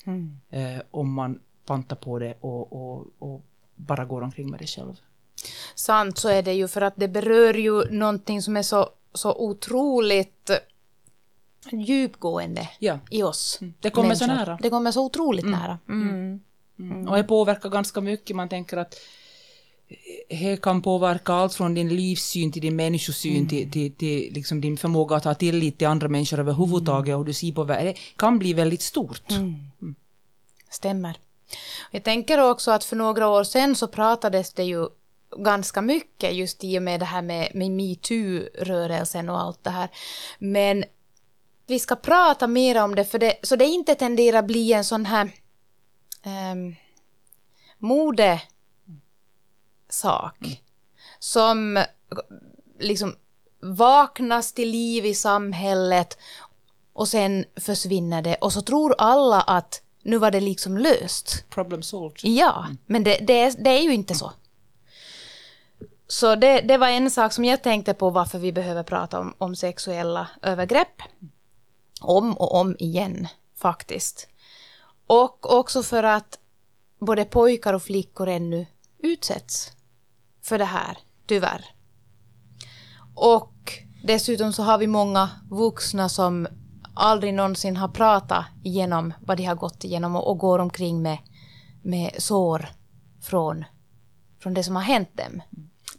eh, 0.51 0.83
om 0.91 1.13
man 1.13 1.39
pantar 1.67 1.97
på 1.97 2.19
det 2.19 2.35
och, 2.41 2.73
och, 2.73 3.07
och 3.19 3.43
bara 3.77 4.05
går 4.05 4.23
omkring 4.23 4.51
med 4.51 4.61
det 4.61 4.67
själv. 4.67 5.01
Sant, 5.75 6.19
så 6.19 6.29
är 6.29 6.43
det 6.43 6.53
ju 6.53 6.69
för 6.69 6.81
att 6.81 6.95
det 6.97 7.09
berör 7.09 7.55
ju 7.55 7.85
någonting 7.91 8.43
som 8.43 8.57
är 8.57 8.63
så, 8.63 8.91
så 9.15 9.35
otroligt 9.35 10.51
djupgående 11.73 12.69
Ja. 12.79 12.99
i 13.11 13.23
oss. 13.23 13.59
Det 13.81 13.91
kommer 13.91 14.15
så 14.15 14.27
människor. 14.27 14.47
nära. 14.47 14.59
Det 14.63 14.71
kommer 14.71 14.93
så 14.93 15.05
otroligt 15.05 15.47
nära. 15.47 15.79
Mm. 15.89 16.41
Och 17.09 17.17
det 17.17 17.25
påverkar 17.25 17.69
ganska 17.69 18.01
mycket. 18.01 18.37
Man 18.37 18.49
tänker 18.49 18.77
att 18.77 18.95
det 20.29 20.63
kan 20.63 20.83
påverka 20.83 21.33
allt 21.33 21.55
från 21.55 21.75
din 21.75 21.89
livssyn 21.89 22.53
till 22.53 22.63
din 22.63 22.77
människosyn 22.77 23.49
till, 23.49 23.71
till, 23.71 23.95
till 23.95 24.33
liksom 24.33 24.61
din 24.61 24.77
förmåga 24.77 25.17
att 25.17 25.25
ha 25.25 25.35
tillit 25.35 25.79
till 25.79 25.87
andra 25.87 26.09
människor 26.09 26.39
överhuvudtaget 26.41 27.17
och 27.17 27.25
du 27.25 27.33
ser 27.33 27.53
på 27.53 27.65
världen. 27.65 27.87
Det 27.87 27.99
kan 28.17 28.39
bli 28.39 28.53
väldigt 28.53 28.83
stort. 28.83 29.23
Stämmer. 30.71 31.17
Jag 31.91 32.05
tänker 32.05 32.51
också 32.51 32.71
att 32.71 32.85
för 32.85 32.97
några 32.97 33.29
år 33.29 33.45
sedan 33.45 33.77
så 33.77 33.89
pratades 33.89 34.53
det 34.53 34.65
ju 34.65 34.89
ganska 35.37 35.81
mycket 35.81 36.35
just 36.35 36.65
i 36.65 36.79
och 36.79 36.83
med 36.83 37.01
det 37.01 37.07
här 37.07 37.23
med, 37.23 37.51
med 37.55 37.71
metoo-rörelsen 37.71 39.29
och 39.29 39.41
allt 39.41 39.65
det 39.65 39.71
här. 39.71 39.89
Men 40.39 40.85
vi 41.67 41.79
ska 41.79 41.97
prata 41.97 42.47
mer 42.47 42.83
om 42.83 42.95
det, 42.95 43.05
för 43.05 43.19
det 43.19 43.37
så 43.43 43.57
det 43.57 43.65
inte 43.65 43.95
tenderar 43.95 44.43
bli 44.43 44.73
en 44.73 44.85
sån 44.85 45.07
här 45.07 45.31
um, 46.53 46.77
modesak 47.79 48.47
som 51.19 51.85
liksom 52.79 53.17
vaknas 53.61 54.53
till 54.53 54.71
liv 54.71 55.07
i 55.07 55.15
samhället 55.15 56.19
och 56.93 57.09
sen 57.09 57.45
försvinner 57.57 58.23
det 58.23 58.35
och 58.35 58.53
så 58.53 58.63
tror 58.63 58.95
alla 58.99 59.41
att 59.41 59.83
nu 60.03 60.19
var 60.19 60.31
det 60.31 60.41
liksom 60.41 60.79
löst. 60.79 61.45
Problem 61.51 61.83
solved. 61.83 62.21
Ja, 62.23 62.67
men 62.87 63.05
det, 63.05 63.19
det, 63.23 63.41
är, 63.41 63.55
det 63.65 63.71
är 63.71 63.83
ju 63.83 63.95
inte 63.95 64.15
så. 64.15 64.33
Så 66.11 66.35
det, 66.35 66.61
det 66.61 66.77
var 66.77 66.89
en 66.89 67.11
sak 67.11 67.33
som 67.33 67.45
jag 67.45 67.63
tänkte 67.63 67.95
på 67.95 68.11
varför 68.11 68.39
vi 68.39 68.53
behöver 68.53 68.83
prata 68.83 69.21
om, 69.21 69.35
om 69.39 69.57
sexuella 69.57 70.29
övergrepp. 70.43 71.03
Om 72.01 72.37
och 72.37 72.55
om 72.55 72.77
igen, 72.79 73.29
faktiskt. 73.57 74.29
Och 75.07 75.59
också 75.59 75.83
för 75.83 76.03
att 76.03 76.39
både 77.01 77.25
pojkar 77.25 77.75
och 77.75 77.83
flickor 77.83 78.29
ännu 78.29 78.67
utsätts 78.99 79.73
för 80.43 80.59
det 80.59 80.65
här, 80.65 80.99
tyvärr. 81.27 81.65
Och 83.15 83.73
dessutom 84.05 84.53
så 84.53 84.63
har 84.63 84.79
vi 84.79 84.87
många 84.87 85.31
vuxna 85.51 86.09
som 86.09 86.49
aldrig 86.95 87.35
någonsin 87.35 87.77
har 87.77 87.89
pratat 87.89 88.45
igenom 88.65 89.13
vad 89.21 89.37
de 89.37 89.45
har 89.45 89.55
gått 89.55 89.85
igenom 89.85 90.17
och, 90.17 90.31
och 90.31 90.39
går 90.39 90.59
omkring 90.59 91.03
med, 91.03 91.19
med 91.83 92.15
sår 92.19 92.69
från, 93.23 93.65
från 94.43 94.55
det 94.55 94.65
som 94.65 94.77
har 94.77 94.83
hänt 94.83 95.17
dem. 95.17 95.43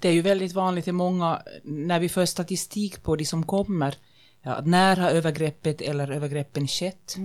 Det 0.01 0.07
är 0.09 0.13
ju 0.13 0.21
väldigt 0.21 0.53
vanligt 0.53 0.87
i 0.87 0.91
många, 0.91 1.41
när 1.63 1.99
vi 1.99 2.09
för 2.09 2.25
statistik 2.25 3.03
på 3.03 3.15
de 3.15 3.25
som 3.25 3.43
kommer, 3.45 3.95
ja, 4.41 4.61
när 4.65 4.95
har 4.95 5.09
övergreppet 5.09 5.81
eller 5.81 6.11
övergreppen 6.11 6.67
skett? 6.67 7.15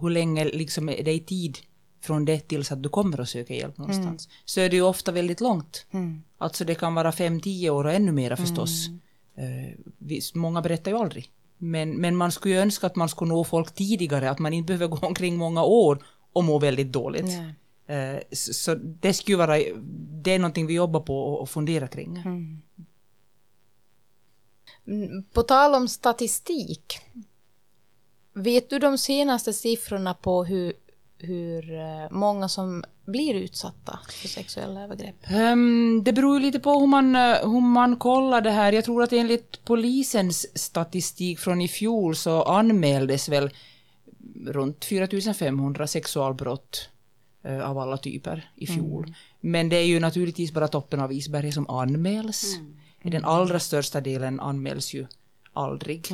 Hur 0.00 0.10
länge 0.10 0.44
liksom 0.44 0.88
är 0.88 1.02
det 1.04 1.12
i 1.12 1.20
tid 1.20 1.58
från 2.00 2.24
det 2.24 2.40
tills 2.48 2.72
att 2.72 2.82
du 2.82 2.88
kommer 2.88 3.20
och 3.20 3.28
söker 3.28 3.54
hjälp 3.54 3.78
någonstans? 3.78 4.28
Så 4.44 4.60
är 4.60 4.68
det 4.70 4.76
ju 4.76 4.82
ofta 4.82 5.12
väldigt 5.12 5.40
långt. 5.40 5.86
Alltså 6.38 6.64
det 6.64 6.74
kan 6.74 6.94
vara 6.94 7.12
fem, 7.12 7.40
tio 7.40 7.70
år 7.70 7.84
och 7.84 7.92
ännu 7.92 8.12
mera 8.12 8.36
förstås. 8.36 8.86
Eh, 9.36 9.78
visst, 9.98 10.34
många 10.34 10.62
berättar 10.62 10.90
ju 10.90 10.96
aldrig. 10.98 11.30
Men, 11.58 11.90
men 11.90 12.16
man 12.16 12.32
skulle 12.32 12.54
ju 12.54 12.60
önska 12.60 12.86
att 12.86 12.96
man 12.96 13.08
skulle 13.08 13.28
nå 13.28 13.44
folk 13.44 13.74
tidigare, 13.74 14.30
att 14.30 14.38
man 14.38 14.52
inte 14.52 14.66
behöver 14.66 14.86
gå 14.86 15.06
omkring 15.06 15.36
många 15.36 15.64
år 15.64 16.02
och 16.32 16.44
må 16.44 16.58
väldigt 16.58 16.92
dåligt. 16.92 17.32
Ja. 17.32 17.52
Eh, 17.88 18.18
Så 18.32 18.74
det 18.74 19.12
skulle 19.14 19.36
vara, 19.36 19.58
det 20.22 20.30
är 20.34 20.38
någonting 20.38 20.66
vi 20.66 20.74
jobbar 20.74 21.00
på 21.00 21.22
och- 21.22 21.50
funderar 21.50 21.86
kring. 21.86 22.16
Mm, 24.86 25.22
På 25.32 25.42
tal 25.42 25.74
om 25.74 25.88
statistik. 25.88 26.98
Vet 28.34 28.70
du 28.70 28.78
de 28.78 28.98
senaste 28.98 29.52
siffrorna 29.52 30.14
på 30.14 30.44
hur, 30.44 30.72
hur 31.18 31.72
eh, 31.74 32.10
många 32.10 32.48
som 32.48 32.84
blir 33.06 33.34
utsatta 33.34 33.98
för 34.10 34.28
sexuella 34.28 34.82
övergrepp? 34.84 35.14
Ehm, 35.30 36.02
det 36.04 36.12
beror 36.12 36.38
ju 36.38 36.42
lite 36.46 36.60
på 36.60 36.70
hur 36.80 36.86
man, 36.86 37.16
eh, 37.16 37.50
hur 37.50 37.60
man 37.60 37.96
kollar 37.96 38.40
det 38.40 38.50
här. 38.50 38.72
Jag 38.72 38.84
tror 38.84 39.02
att 39.02 39.12
enligt 39.12 39.64
polisens 39.64 40.58
statistik 40.58 41.38
från 41.38 41.60
i 41.60 41.68
fjol 41.68 42.16
så 42.16 42.42
anmäldes 42.42 43.28
väl 43.28 43.50
runt 44.46 44.84
4500 44.84 45.86
sexualbrott 45.86 46.88
av 47.44 47.78
alla 47.78 47.96
typer 47.96 48.50
i 48.54 48.66
fjol. 48.66 49.14
Men 49.40 49.68
det 49.68 49.76
är 49.76 49.86
ju 49.86 50.00
naturligtvis 50.00 50.52
bara 50.52 50.68
toppen 50.68 51.00
av 51.00 51.12
isberget 51.12 51.54
som 51.54 51.70
anmäls. 51.70 52.58
Den 53.02 53.24
allra 53.24 53.58
största 53.60 54.00
delen 54.00 54.40
anmäls 54.40 54.94
ju 54.94 55.06
aldrig. 55.52 56.10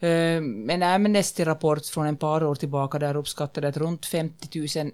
Eh, 0.00 0.40
Men 0.40 0.82
Amnesty-rapport 0.82 1.86
från 1.86 2.06
en 2.06 2.16
par 2.16 2.44
år 2.44 2.54
tillbaka 2.54 2.98
där 2.98 3.16
uppskattade 3.16 3.68
att 3.68 3.76
runt 3.76 4.06
50 4.06 4.82
000 4.84 4.92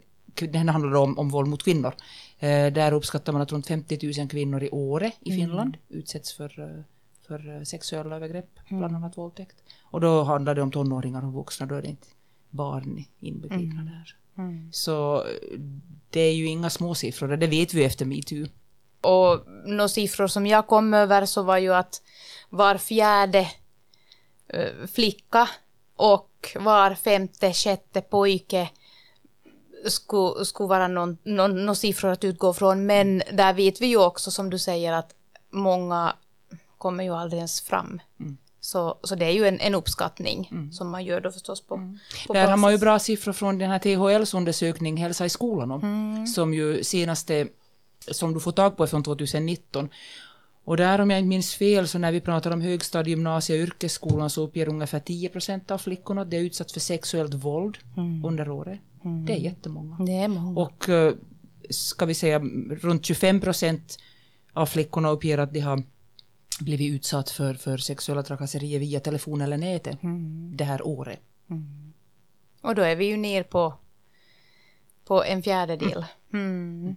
den 0.52 0.68
handlar 0.68 0.94
om, 0.94 1.18
om 1.18 1.28
våld 1.28 1.48
mot 1.48 1.62
kvinnor. 1.62 1.94
Eh, 2.38 2.72
där 2.72 2.92
uppskattar 2.92 3.32
man 3.32 3.42
att 3.42 3.52
runt 3.52 3.66
50 3.66 4.20
000 4.20 4.28
kvinnor 4.28 4.62
i 4.62 4.70
Åre 4.70 5.12
i 5.20 5.30
Finland 5.30 5.76
utsätts 5.88 6.32
för, 6.32 6.60
eh, 6.60 6.82
för 7.26 7.56
eh, 7.56 7.62
sexuella 7.62 8.16
övergrepp, 8.16 8.50
bland 8.68 8.96
annat 8.96 9.18
våldtäkt. 9.18 9.56
Och 9.82 10.00
då 10.00 10.22
handlar 10.22 10.54
det 10.54 10.62
om 10.62 10.70
tonåringar 10.70 11.24
och 11.24 11.32
vuxna, 11.32 11.66
då 11.66 11.74
är 11.74 11.82
det 11.82 11.88
inte 11.88 12.06
barn 12.54 13.04
inbegripna 13.20 13.82
där. 13.82 14.16
Så 14.72 15.24
eh, 15.24 15.58
det 16.10 16.20
är 16.20 16.32
ju 16.32 16.46
inga 16.46 16.70
små 16.70 16.94
siffror, 16.94 17.36
det 17.36 17.46
vet 17.46 17.74
vi 17.74 17.84
efter 17.84 18.04
metoo. 18.04 18.46
Och 19.00 19.46
några 19.66 19.88
siffror 19.88 20.26
som 20.26 20.46
jag 20.46 20.66
kom 20.66 20.94
över 20.94 21.26
så 21.26 21.42
var 21.42 21.58
ju 21.58 21.74
att 21.74 22.02
var 22.50 22.78
fjärde 22.78 23.48
eh, 24.48 24.86
flicka 24.92 25.48
och 25.96 26.56
var 26.60 26.94
femte, 26.94 27.52
sjätte 27.52 28.00
pojke 28.00 28.70
skulle, 29.86 30.44
skulle 30.44 30.68
vara 30.68 30.88
någon, 30.88 31.18
någon, 31.24 31.66
någon 31.66 31.76
siffror 31.76 32.10
att 32.10 32.24
utgå 32.24 32.54
från. 32.54 32.86
Men 32.86 33.22
där 33.32 33.54
vet 33.54 33.80
vi 33.80 33.86
ju 33.86 33.96
också 33.96 34.30
som 34.30 34.50
du 34.50 34.58
säger 34.58 34.92
att 34.92 35.14
många 35.50 36.16
kommer 36.78 37.04
ju 37.04 37.14
aldrig 37.14 37.38
ens 37.38 37.60
fram. 37.60 38.00
Så, 38.64 38.98
så 39.02 39.14
det 39.14 39.24
är 39.24 39.30
ju 39.30 39.46
en, 39.48 39.60
en 39.60 39.74
uppskattning 39.74 40.50
som 40.72 40.90
man 40.90 41.04
gör 41.04 41.20
då 41.20 41.30
förstås 41.32 41.60
på, 41.60 41.96
på 42.26 42.32
Där 42.32 42.48
har 42.50 42.56
man 42.56 42.72
ju 42.72 42.78
bra 42.78 42.98
siffror 42.98 43.32
från 43.32 43.58
den 43.58 43.70
här 43.70 43.78
THLs 43.78 44.34
undersökning 44.34 44.96
Hälsa 44.96 45.24
i 45.26 45.28
skolan 45.28 45.70
om, 45.70 45.80
Mm. 45.82 46.26
som 46.26 46.54
ju 46.54 46.84
senaste, 46.84 47.46
som 48.10 48.34
du 48.34 48.40
får 48.40 48.52
tag 48.52 48.76
på 48.76 48.82
är 48.82 48.86
från 48.86 49.02
2019. 49.02 49.88
Och 50.64 50.76
där 50.76 51.00
om 51.00 51.10
jag 51.10 51.18
inte 51.18 51.28
minns 51.28 51.54
fel, 51.54 51.88
så 51.88 51.98
när 51.98 52.12
vi 52.12 52.20
pratar 52.20 52.50
om 52.50 52.60
högstadie, 52.60 53.10
gymnasie 53.10 53.56
och 53.56 53.62
yrkesskolan 53.62 54.30
så 54.30 54.42
uppger 54.42 54.68
ungefär 54.68 55.00
10 55.00 55.28
procent 55.28 55.70
av 55.70 55.78
flickorna 55.78 56.22
att 56.22 56.30
de 56.30 56.36
är 56.36 56.40
utsatt 56.40 56.72
för 56.72 56.80
sexuellt 56.80 57.34
våld 57.34 57.78
Mm. 57.96 58.24
under 58.24 58.50
året. 58.50 58.78
Det 59.26 59.32
är 59.32 59.36
jättemånga. 59.38 59.96
Det 60.04 60.12
är 60.12 60.28
många. 60.28 60.60
Och 60.60 60.88
eh, 60.88 61.12
ska 61.70 62.06
vi 62.06 62.14
säga 62.14 62.38
runt 62.70 63.04
25 63.06 63.40
procent 63.40 63.98
av 64.52 64.66
flickorna 64.66 65.08
uppger 65.10 65.38
att 65.38 65.52
de 65.52 65.60
har 65.60 65.82
blivit 66.60 66.92
utsatt 66.94 67.30
för, 67.30 67.54
för 67.54 67.76
sexuella 67.76 68.22
trakasserier 68.22 68.78
via 68.78 69.00
telefon 69.00 69.40
eller 69.40 69.56
nätet 69.58 69.98
det 70.56 70.64
här 70.64 70.86
året. 70.86 71.20
Och 72.60 72.74
då 72.74 72.82
är 72.82 72.96
vi 72.96 73.04
ju 73.04 73.16
ner 73.16 73.42
på, 73.42 73.74
på 75.04 75.24
en 75.24 75.42
fjärdedel. 75.42 76.04
Mm. 76.32 76.96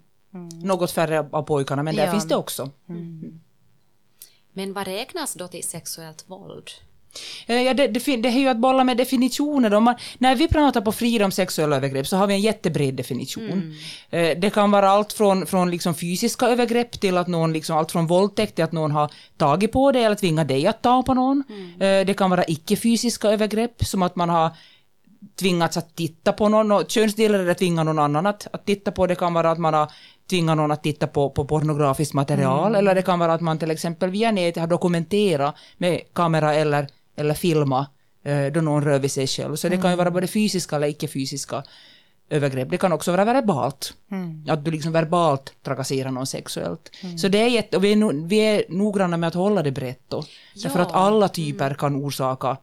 Något 0.63 0.91
färre 0.91 1.29
av 1.31 1.43
pojkarna, 1.43 1.83
men 1.83 1.95
där 1.95 2.05
Ja. 2.05 2.11
finns 2.11 2.27
det 2.27 2.35
också. 2.35 2.71
Men 4.53 4.73
vad 4.73 4.87
räknas 4.87 5.33
då 5.33 5.47
till 5.47 5.63
sexuellt 5.63 6.29
våld? 6.29 6.69
Eh, 7.47 7.61
Ja, 7.61 7.73
det, 7.73 7.87
det, 7.87 8.15
det 8.17 8.29
är 8.29 8.39
ju 8.39 8.47
att 8.47 8.57
bolla 8.57 8.83
med 8.83 8.97
definitioner. 8.97 9.79
Man, 9.79 9.95
när 10.17 10.35
vi 10.35 10.47
pratar 10.47 10.81
på 10.81 10.91
Frida 10.91 11.25
om 11.25 11.31
sexuella 11.31 11.75
övergrepp 11.75 12.07
så 12.07 12.17
har 12.17 12.27
vi 12.27 12.33
en 12.33 12.41
jättebred 12.41 12.95
definition. 12.95 13.75
Eh, 14.09 14.37
Det 14.37 14.53
kan 14.53 14.71
vara 14.71 14.89
allt 14.89 15.13
från, 15.13 15.45
från 15.45 15.71
liksom 15.71 15.95
fysiska 15.95 16.45
övergrepp 16.47 16.99
till 16.99 17.17
att 17.17 17.27
någon, 17.27 17.53
liksom, 17.53 17.77
allt 17.77 17.91
från 17.91 18.07
våldtäkt 18.07 18.55
till 18.55 18.63
att 18.63 18.71
någon 18.71 18.91
har 18.91 19.11
tagit 19.37 19.71
på 19.71 19.91
dig 19.91 20.03
eller 20.03 20.15
tvingat 20.15 20.47
dig 20.47 20.67
att 20.67 20.81
ta 20.81 21.03
på 21.03 21.13
någon. 21.13 21.43
Eh, 21.79 22.05
Det 22.05 22.17
kan 22.17 22.29
vara 22.29 22.43
icke-fysiska 22.47 23.29
övergrepp 23.29 23.85
som 23.85 24.01
att 24.01 24.15
man 24.15 24.29
har 24.29 24.49
tvingats 25.39 25.77
att 25.77 25.95
titta 25.95 26.31
på 26.33 26.49
någon, 26.49 26.71
och 26.71 26.83
könsdelar 26.91 27.39
eller 27.39 27.53
tvinga 27.53 27.83
någon 27.83 27.99
annan 27.99 28.25
att, 28.25 28.47
att 28.53 28.65
titta 28.65 28.91
på. 28.91 29.07
Det 29.07 29.15
kan 29.15 29.33
vara 29.33 29.51
att 29.51 29.57
man 29.57 29.73
har 29.73 29.91
tvingat 30.29 30.57
någon 30.57 30.71
att 30.71 30.83
titta 30.83 31.07
på, 31.07 31.29
på 31.29 31.45
pornografiskt 31.45 32.13
material, 32.13 32.75
eller 32.75 32.95
det 32.95 33.01
kan 33.01 33.19
vara 33.19 33.33
att 33.33 33.41
man 33.41 33.59
till 33.59 33.71
exempel 33.71 34.09
via 34.09 34.31
nätet 34.31 34.61
har 34.61 34.67
dokumenterat 34.67 35.55
med 35.77 36.01
kamera 36.13 36.55
eller, 36.55 36.87
eller 37.17 37.33
filma 37.33 37.87
eh, 38.23 38.45
då 38.45 38.61
någon 38.61 38.83
rör 38.83 38.99
vid 38.99 39.11
sig 39.11 39.27
själv. 39.27 39.55
Så 39.55 39.69
det 39.69 39.77
kan 39.77 39.91
ju 39.91 39.97
vara 39.97 40.11
både 40.11 40.27
fysiska 40.27 40.75
eller 40.75 40.87
icke-fysiska 40.87 41.63
övergrepp. 42.29 42.69
Det 42.69 42.77
kan 42.77 42.91
också 42.93 43.11
vara 43.11 43.25
verbalt. 43.25 43.93
Att 44.47 44.65
du 44.65 44.71
liksom 44.71 44.91
verbalt 44.91 45.53
trakasserar 45.63 46.11
någon 46.11 46.27
sexuellt. 46.27 46.91
Så 47.17 47.27
det 47.27 47.37
är 47.41 47.47
jätte, 47.47 47.77
och 47.77 47.83
vi 47.83 47.91
är, 47.91 47.95
no, 47.95 48.27
vi 48.27 48.37
är 48.37 48.63
noggranna 48.69 49.17
med 49.17 49.27
att 49.27 49.33
hålla 49.33 49.63
det 49.63 49.71
brett 49.71 50.01
då. 50.07 50.23
Därför 50.63 50.79
Ja. 50.79 50.85
att 50.85 50.93
alla 50.93 51.27
typer 51.29 51.73
kan 51.73 51.95
orsaka 51.95 52.57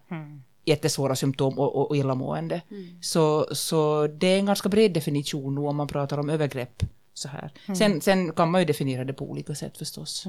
jättesvåra 0.65 1.17
symptom 1.17 1.59
och, 1.59 1.91
och 1.91 1.97
illamående. 1.97 2.61
Så, 3.01 3.47
så 3.55 4.07
det 4.07 4.27
är 4.27 4.39
en 4.39 4.47
ganska 4.47 4.69
bred 4.69 4.93
definition 4.93 5.55
nu 5.55 5.61
om 5.61 5.77
man 5.77 5.89
pratar 5.89 6.19
om 6.19 6.31
övergrepp. 6.31 6.83
Så 7.15 7.29
här. 7.29 7.51
Sen, 7.79 8.01
sen 8.01 8.33
kan 8.33 8.51
man 8.51 8.61
ju 8.61 8.65
definiera 8.65 9.05
det 9.05 9.13
på 9.13 9.31
olika 9.31 9.55
sätt 9.55 9.79
förstås. 9.79 10.25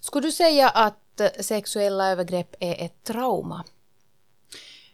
Skulle 0.00 0.26
du 0.26 0.32
säga 0.32 0.68
att 0.68 0.98
sexuella 1.40 2.10
övergrepp 2.10 2.56
är 2.60 2.84
ett 2.84 3.04
trauma? 3.04 3.64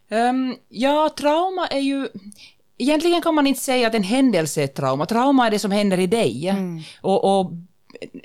Ehm, 0.08 0.56
ja, 0.68 1.10
trauma 1.16 1.66
är 1.66 1.80
ju... 1.80 2.08
Egentligen 2.78 3.22
kan 3.22 3.34
man 3.34 3.46
inte 3.46 3.60
säga 3.60 3.86
att 3.86 3.94
en 3.94 4.02
händelse 4.02 4.60
är 4.60 4.64
ett 4.64 4.74
trauma. 4.74 5.06
Trauma 5.06 5.46
är 5.46 5.50
det 5.50 5.58
som 5.58 5.70
händer 5.70 6.00
i 6.00 6.06
dig. 6.06 6.54
Och, 7.00 7.40
och 7.40 7.52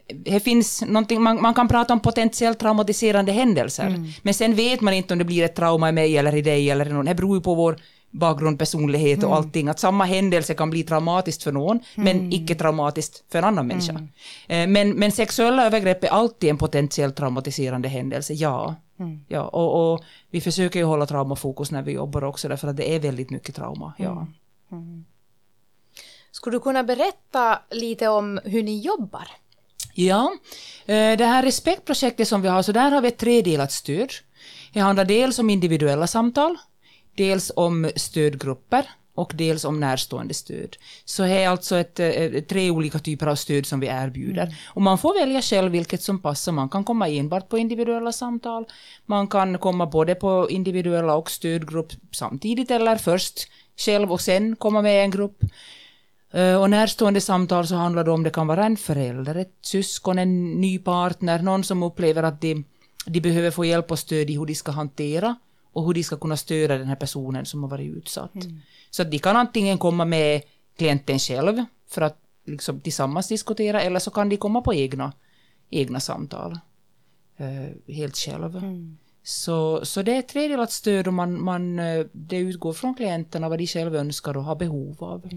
det 0.08 0.40
finns 0.40 0.82
någonting, 0.82 1.22
man, 1.22 1.42
man 1.42 1.54
kan 1.54 1.68
prata 1.68 1.94
om 1.94 2.00
potentiellt 2.00 2.60
traumatiserande 2.60 3.32
händelser. 3.32 4.14
Men 4.22 4.34
sen 4.34 4.56
vet 4.56 4.82
man 4.82 4.94
inte 4.94 5.14
om 5.14 5.18
det 5.18 5.26
blir 5.26 5.44
ett 5.44 5.56
trauma 5.56 5.90
i 5.90 5.92
mig 5.92 6.18
eller 6.18 6.36
i 6.36 6.42
dig 6.42 6.70
eller 6.70 6.86
någon. 6.86 7.06
Det 7.06 7.16
beror 7.16 7.38
ju 7.38 7.42
på 7.42 7.56
vår 7.56 7.78
bakgrund, 8.12 8.60
personlighet 8.60 9.24
och 9.24 9.36
allting. 9.36 9.68
Att 9.68 9.80
samma 9.80 10.06
händelse 10.06 10.54
kan 10.54 10.70
bli 10.70 10.84
traumatiskt 10.84 11.44
för 11.44 11.52
någon, 11.52 11.80
men 11.96 12.34
icke 12.34 12.56
traumatiskt 12.56 13.24
för 13.32 13.40
en 13.40 13.46
annan 13.46 13.68
människa. 13.68 13.94
Eh, 14.48 14.68
Men, 14.68 14.90
men 14.90 15.12
sexuella 15.12 15.66
övergrepp 15.66 16.04
är 16.04 16.08
alltid 16.08 16.50
en 16.50 16.58
potentiellt 16.58 17.16
traumatiserande 17.16 17.88
händelse, 17.88 18.34
ja. 18.34 18.76
ja 19.28 19.42
och, 19.42 19.94
och 19.94 20.04
vi 20.32 20.42
försöker 20.42 20.80
ju 20.80 20.86
hålla 20.86 21.06
traumafokus 21.06 21.72
när 21.72 21.82
vi 21.82 21.92
jobbar 21.92 22.24
också, 22.24 22.48
därför 22.48 22.68
att 22.68 22.78
det 22.78 22.96
är 22.96 23.00
väldigt 23.00 23.30
mycket 23.30 23.56
trauma, 23.56 23.94
ja. 23.98 24.28
Skulle 26.32 26.56
du 26.56 26.60
kunna 26.60 26.84
berätta 26.84 27.60
lite 27.72 28.08
om 28.08 28.40
hur 28.44 28.64
ni 28.64 28.82
jobbar? 28.82 29.28
Ja, 29.94 30.32
eh, 30.86 31.18
det 31.18 31.26
här 31.26 31.44
respektprojektet 31.44 32.28
som 32.28 32.42
vi 32.42 32.48
har, 32.48 32.62
så 32.62 32.72
där 32.72 32.92
har 32.92 33.02
vi 33.02 33.08
ett 33.08 33.18
tredelat 33.18 33.72
stöd. 33.72 34.10
Det 34.74 34.80
handlar 34.80 35.06
dels 35.06 35.40
om 35.40 35.50
individuella 35.50 36.08
samtal, 36.08 36.58
dels 37.18 37.52
om 37.56 37.92
stödgrupper 37.96 38.86
och 39.16 39.32
dels 39.36 39.66
om 39.66 39.80
närstående 39.80 40.34
stöd. 40.34 40.76
Så 41.06 41.24
det 41.24 41.30
är 41.30 41.50
alltså 41.50 41.76
ett, 41.78 42.00
eh, 42.00 42.42
tre 42.50 42.72
olika 42.72 43.00
typer 43.00 43.28
av 43.28 43.36
stöd 43.36 43.66
som 43.66 43.80
vi 43.80 43.88
erbjuder. 43.88 44.56
Och 44.76 44.82
man 44.82 44.98
får 44.98 45.20
välja 45.20 45.42
själv 45.42 45.72
vilket 45.72 46.02
som 46.02 46.20
passar. 46.20 46.52
Man 46.52 46.70
kan 46.70 46.84
komma 46.84 47.08
enbart 47.10 47.50
på 47.50 47.58
individuella 47.58 48.12
samtal, 48.12 48.66
man 49.06 49.28
kan 49.28 49.58
komma 49.58 49.86
både 49.86 50.16
på 50.16 50.50
individuella 50.50 51.16
och 51.16 51.32
stödgrupp 51.32 51.92
samtidigt 52.12 52.72
eller 52.72 52.96
först 52.96 53.48
själv 53.78 54.12
och 54.12 54.22
sen 54.22 54.56
komma 54.56 54.82
med 54.82 55.04
en 55.04 55.12
grupp. 55.12 55.44
Eh, 56.34 56.62
Och 56.62 56.70
närstående 56.70 57.22
samtal 57.22 57.68
så 57.68 57.76
handlar 57.76 58.04
det 58.04 58.12
om, 58.12 58.24
det 58.24 58.30
kan 58.30 58.48
vara 58.48 58.66
en 58.66 58.78
förälder, 58.78 59.36
ett 59.36 59.58
syskon, 59.62 60.20
en 60.20 60.62
ny 60.62 60.80
partner, 60.80 61.40
någon 61.40 61.64
som 61.64 61.84
upplever 61.84 62.24
att 62.24 62.42
de, 62.42 62.64
de 63.06 63.20
behöver 63.22 63.52
få 63.52 63.66
hjälp 63.66 63.92
och 63.92 64.00
stöd 64.00 64.30
i 64.30 64.38
hur 64.38 64.46
de 64.46 64.56
ska 64.56 64.72
hantera 64.72 65.36
och 65.78 65.86
hur 65.86 65.94
de 65.94 66.04
ska 66.04 66.18
kunna 66.18 66.38
stödja 66.38 66.78
den 66.78 66.88
här 66.88 66.96
personen 66.96 67.46
som 67.46 67.64
har 67.64 67.70
varit 67.70 67.96
utsatt. 67.98 68.32
Så 68.90 69.02
att 69.02 69.12
de 69.12 69.20
kan 69.20 69.36
antingen 69.36 69.78
komma 69.78 70.06
med 70.06 70.42
klienten 70.78 71.20
själv 71.20 71.66
för 71.88 72.02
att 72.02 72.18
liksom 72.46 72.80
tillsammans 72.80 73.28
diskutera 73.28 73.82
eller 73.82 74.00
så 74.00 74.12
kan 74.12 74.30
de 74.30 74.38
komma 74.38 74.62
på 74.62 74.74
egna, 74.74 75.14
egna 75.70 76.00
samtal. 76.00 76.60
eh, 77.38 77.94
helt 77.96 78.18
själv. 78.18 78.62
Så, 79.24 79.86
så 79.86 80.02
det 80.02 80.16
är 80.18 80.22
tredelat 80.22 80.72
stöd 80.72 81.08
och 81.08 81.14
man, 81.14 81.44
man, 81.44 81.80
eh, 81.80 82.06
det 82.12 82.38
utgår 82.38 82.74
från 82.74 82.96
klienterna 82.96 83.50
vad 83.50 83.58
de 83.60 83.68
själva 83.68 83.98
önskar 83.98 84.38
och 84.38 84.44
har 84.44 84.56
behov 84.56 85.04
av. 85.04 85.30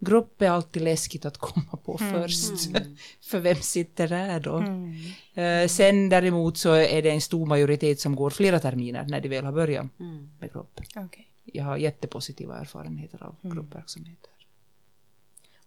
Grupp 0.00 0.42
är 0.42 0.50
alltid 0.50 0.82
läskigt 0.82 1.24
att 1.24 1.38
komma 1.38 1.78
på 1.84 1.98
först. 1.98 2.52
För 3.20 3.38
vem 3.38 3.56
sitter 3.56 4.08
där 4.08 4.40
då? 4.40 4.64
Eh, 5.42 5.68
sen 5.68 6.08
däremot 6.08 6.58
så 6.58 6.72
är 6.72 7.02
det 7.02 7.10
en 7.10 7.20
stor 7.20 7.46
majoritet 7.46 8.00
som 8.00 8.16
går 8.16 8.30
flera 8.30 8.60
terminer 8.60 9.06
när 9.08 9.20
de 9.20 9.28
väl 9.28 9.44
har 9.44 9.52
börjat 9.52 9.86
med 10.40 10.52
grupp. 10.52 10.80
Okej. 10.96 11.28
Jag 11.44 11.64
har 11.64 11.76
jättepositiva 11.76 12.58
erfarenheter 12.58 13.22
av 13.22 13.36
gruppverksamheter. 13.42 14.30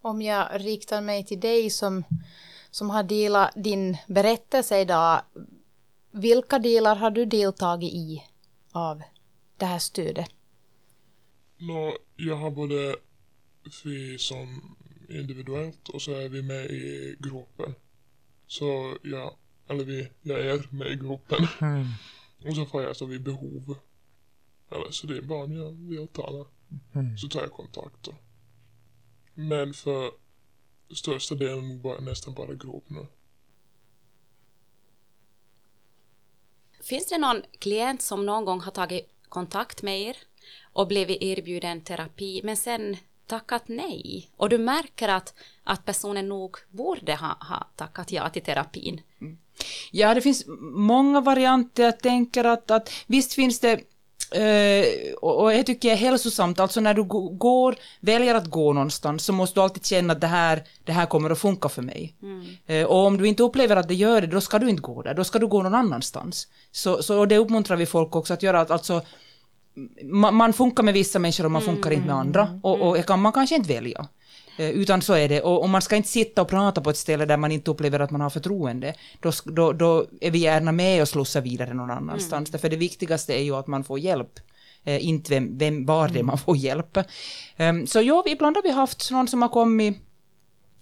Om 0.02 0.22
jag 0.22 0.48
riktar 0.54 1.02
mig 1.02 1.26
till 1.26 1.39
dig 1.39 1.70
som, 1.70 2.04
som 2.72 2.89
har 2.89 3.04
delat 3.04 3.52
din 3.56 3.98
berättelse 4.08 4.80
idag. 4.80 5.22
Vilka 6.12 6.60
delar 6.60 6.96
har 6.96 7.12
du 7.12 7.26
deltagit 7.26 7.94
i 7.94 8.24
av 8.72 9.02
det 9.58 9.65
här 9.65 9.80
stödet? 9.80 10.30
Nå, 11.58 11.98
jag 12.15 12.36
har 12.36 12.52
både 12.52 12.96
vi 13.84 14.17
som 14.17 14.76
individuellt 15.10 15.89
och 15.89 16.02
så 16.02 16.12
är 16.12 16.30
vi 16.30 16.41
med 16.41 16.65
i 16.65 17.15
gruppen. 17.19 17.76
Så 18.47 18.97
jag, 19.04 19.36
eller 19.67 19.84
vi, 19.84 20.10
jag 20.21 20.39
är 20.39 20.67
med 20.69 20.88
i 20.88 20.95
gruppen. 20.95 21.47
Och 22.45 22.56
så 22.56 22.65
får 22.65 22.84
jag 22.84 22.95
så 22.95 23.06
vid 23.06 23.24
behov. 23.24 23.76
Eller 24.71 24.91
så 24.91 25.08
det 25.08 25.17
är 25.17 25.21
bara 25.21 25.43
om 25.43 25.56
jag 25.56 25.71
vill 25.71 26.08
tala. 26.08 26.45
Så 27.17 27.28
tar 27.28 27.41
jag 27.41 27.52
kontakt 27.52 28.04
då. 28.04 28.13
Men 29.34 29.74
för 29.74 30.12
största 30.95 31.36
delen 31.36 31.82
bara, 31.82 32.00
nästan 32.00 32.34
bara 32.34 32.54
grupp 32.54 32.89
nu. 32.89 33.08
Finns 36.82 37.10
det 37.10 37.17
någon 37.17 37.41
klient 37.60 38.02
som 38.02 38.26
någon 38.26 38.45
gång 38.45 38.62
har 38.62 38.71
tagit 38.71 39.10
kontakt 39.30 39.82
med 39.82 40.02
er 40.02 40.17
och 40.62 40.88
blivit 40.88 41.21
erbjuden 41.21 41.82
terapi 41.82 42.41
men 42.43 42.58
sen 42.58 42.97
tackat 43.32 43.63
nej. 43.67 44.30
Och 44.38 44.50
du 44.50 44.58
märker 44.58 45.10
att, 45.10 45.34
att 45.63 45.86
personen 45.86 46.30
nog 46.30 46.58
borde 46.70 47.15
ha, 47.15 47.38
ha 47.50 47.67
tackat 47.76 48.12
ja 48.12 48.30
till 48.30 48.41
terapin. 48.41 49.02
Ja, 49.91 50.13
det 50.13 50.22
finns 50.22 50.44
många 50.91 51.22
varianter. 51.22 51.84
Jag 51.84 52.00
tänker 52.00 52.44
att, 52.44 52.72
att 52.72 52.89
visst 53.08 53.34
finns 53.34 53.60
det 53.60 53.82
Uh, 54.36 55.13
och 55.22 55.54
jag 55.54 55.65
tycker 55.65 55.89
det 55.89 55.96
är 55.96 55.98
hälsosamt, 55.98 56.60
alltså 56.60 56.82
när 56.82 56.94
du 56.94 57.04
går, 57.38 57.76
väljer 58.00 58.36
att 58.36 58.46
gå 58.46 58.74
någonstans 58.74 59.26
så 59.26 59.34
måste 59.34 59.60
du 59.60 59.63
alltid 59.63 59.86
känna 59.86 60.13
att 60.13 60.22
det 60.22 60.28
här, 60.28 60.63
det 60.84 60.91
här 60.91 61.06
kommer 61.06 61.30
att 61.30 61.39
funka 61.39 61.70
för 61.70 61.82
mig. 61.82 62.15
Mm. 62.22 62.46
Uh, 62.70 62.86
och 62.86 63.06
om 63.06 63.17
du 63.17 63.28
inte 63.28 63.44
upplever 63.44 63.76
att 63.76 63.88
det 63.88 63.96
gör 63.96 64.22
det, 64.22 64.28
då 64.28 64.41
ska 64.41 64.60
du 64.60 64.70
inte 64.70 64.82
gå 64.82 65.02
där, 65.02 65.13
då 65.13 65.24
ska 65.24 65.39
du 65.39 65.48
gå 65.48 65.63
någon 65.63 65.76
annanstans. 65.76 66.48
Så, 66.72 67.04
så 67.04 67.26
det 67.26 67.38
uppmuntrar 67.38 67.78
vi 67.78 67.86
folk 67.86 68.15
också 68.15 68.34
att 68.34 68.44
göra, 68.44 68.62
att 68.62 68.72
alltså 68.72 69.02
man, 70.04 70.36
man 70.36 70.54
funkar 70.54 70.84
med 70.84 70.94
vissa 70.94 71.20
människor 71.20 71.46
och 71.46 71.52
man 71.52 71.62
funkar 71.62 71.89
mm. 71.89 71.98
inte 71.98 72.08
med 72.08 72.15
andra. 72.15 72.60
Och, 72.63 72.89
och 72.89 73.06
kan, 73.06 73.22
man 73.22 73.34
kanske 73.34 73.56
inte 73.56 73.74
välja. 73.74 74.08
Eh, 74.58 74.70
utan 74.70 75.02
så 75.02 75.13
är 75.13 75.30
det. 75.30 75.41
Och, 75.41 75.62
och, 75.62 75.70
man 75.70 75.82
ska 75.82 75.96
inte 75.96 76.10
sitta 76.10 76.41
och 76.41 76.48
prata 76.48 76.82
på 76.82 76.89
ett 76.89 76.98
ställe 76.98 77.26
där 77.26 77.38
man 77.38 77.52
inte 77.52 77.72
upplever 77.72 78.00
att 78.00 78.12
man 78.12 78.22
har 78.22 78.30
förtroende. 78.30 78.94
Då, 79.20 79.32
då, 79.46 79.74
då 79.74 80.06
är 80.22 80.32
vi 80.32 80.39
gärna 80.39 80.72
med 80.72 81.02
och 81.02 81.08
slussar 81.08 81.41
vidare 81.41 81.74
någon 81.74 81.91
annanstans. 81.91 82.50
Mm. 82.50 82.52
Därför 82.52 82.70
det 82.70 82.76
viktigaste 82.76 83.34
är 83.34 83.44
ju 83.44 83.56
att 83.56 83.67
man 83.67 83.84
får 83.84 84.00
hjälp. 84.00 84.39
Eh, 84.84 85.06
inte 85.08 85.30
vem, 85.30 85.58
vem, 85.58 85.86
var 85.86 86.08
det 86.08 86.13
mm. 86.13 86.26
man 86.26 86.38
får 86.38 86.58
hjälp. 86.58 86.98
Um, 87.58 87.88
så 87.88 88.02
ja, 88.02 88.24
ibland 88.28 88.56
har 88.56 88.63
vi 88.63 88.72
haft 88.72 89.12
någon 89.12 89.28
som 89.28 89.41
har 89.41 89.50
kommit 89.50 89.98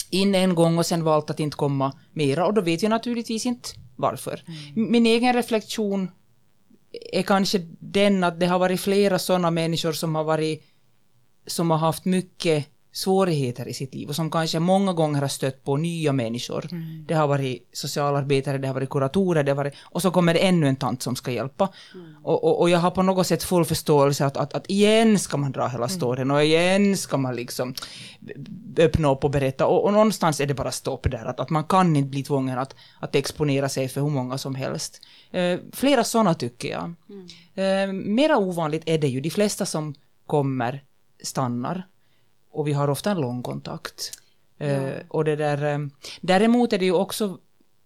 in 0.10 0.36
en 0.36 0.56
gång 0.56 0.78
och 0.78 0.86
sen 0.86 1.04
valt 1.04 1.30
att 1.30 1.40
inte 1.40 1.58
komma 1.58 1.94
mera 2.14 2.46
och 2.46 2.54
då 2.54 2.62
vet 2.62 2.84
jag 2.84 2.90
naturligtvis 2.90 3.46
inte 3.46 3.70
varför. 3.96 4.44
Mm. 4.48 4.92
Min 4.92 5.06
egen 5.06 5.34
reflektion 5.34 6.12
är 7.12 7.22
kanske 7.22 7.62
den 7.80 8.24
att 8.24 8.40
det 8.40 8.46
har 8.46 8.60
varit 8.60 8.80
flera 8.80 9.20
sådana 9.20 9.52
människor 9.52 9.92
som 9.92 10.16
har 10.16 10.24
varit 10.24 10.64
som 11.48 11.72
har 11.72 11.78
haft 11.78 12.06
mycket 12.06 12.68
svårigheter 12.92 13.68
i 13.68 13.74
sitt 13.74 13.96
liv 13.96 14.10
och 14.10 14.16
som 14.16 14.32
kanske 14.32 14.60
många 14.60 14.94
gånger 14.94 15.22
har 15.22 15.28
stött 15.28 15.64
på 15.64 15.78
nya 15.78 16.14
människor. 16.14 16.68
Mm. 16.72 17.06
Det 17.08 17.14
har 17.14 17.28
varit 17.28 17.70
socialarbetare, 17.74 18.58
det 18.58 18.68
har 18.68 18.74
varit 18.74 18.90
kuratorer, 18.90 19.44
det 19.44 19.52
har 19.52 19.56
varit, 19.56 19.74
och 19.82 20.02
så 20.02 20.12
kommer 20.12 20.34
det 20.34 20.40
ännu 20.40 20.68
en 20.68 20.76
tant 20.76 21.02
som 21.02 21.16
ska 21.16 21.32
hjälpa. 21.32 21.70
Mm. 21.94 22.16
Och, 22.24 22.44
och, 22.44 22.62
och, 22.62 22.70
jag 22.70 22.80
har 22.80 22.92
på 22.92 23.02
något 23.02 23.28
sätt 23.28 23.44
full 23.44 23.66
förståelse 23.66 24.26
att, 24.26 24.38
att, 24.38 24.54
att 24.54 24.70
igen 24.70 25.20
ska 25.20 25.38
man 25.38 25.52
dra 25.52 25.68
hela 25.68 25.86
mm. 25.86 25.90
storyn 25.90 26.32
och 26.32 26.44
igen 26.44 26.98
ska 26.98 27.18
man 27.18 27.36
liksom 27.36 27.74
öppna 28.78 29.12
upp 29.12 29.24
och 29.24 29.32
berätta 29.32 29.66
och, 29.66 29.86
och 29.86 29.94
någonstans 29.94 30.42
är 30.42 30.46
det 30.46 30.54
bara 30.54 30.72
stopp 30.72 31.12
där, 31.12 31.26
att, 31.26 31.40
att 31.40 31.50
man 31.50 31.64
kan 31.64 31.96
inte 31.96 32.10
bli 32.10 32.24
tvungen 32.24 32.60
att, 32.60 32.76
att 33.00 33.16
exponera 33.16 33.70
sig 33.70 33.88
för 33.88 34.02
hur 34.02 34.10
många 34.10 34.38
som 34.38 34.56
helst. 34.56 35.02
Eh, 35.32 35.60
flera 35.72 36.04
sådana 36.04 36.34
tycker 36.34 36.70
jag. 36.70 36.94
Mm. 37.10 37.28
Eh, 37.56 37.94
mera 37.94 38.38
ovanligt 38.38 38.84
är 38.86 38.98
det 38.98 39.08
ju, 39.08 39.22
de 39.22 39.30
flesta 39.30 39.66
som 39.66 39.96
kommer 40.26 40.84
stannar 41.24 41.88
och 42.52 42.68
vi 42.68 42.74
har 42.74 42.88
ofta 42.88 43.12
en 43.12 43.22
lång 43.22 43.44
kontakt. 43.44 44.12
Ja. 44.58 44.66
Uh, 44.68 45.00
och 45.08 45.26
det 45.26 45.36
där, 45.36 45.90
däremot 46.22 46.74
är 46.74 46.80
det 46.80 46.86
ju 46.86 46.94
också, 46.94 47.40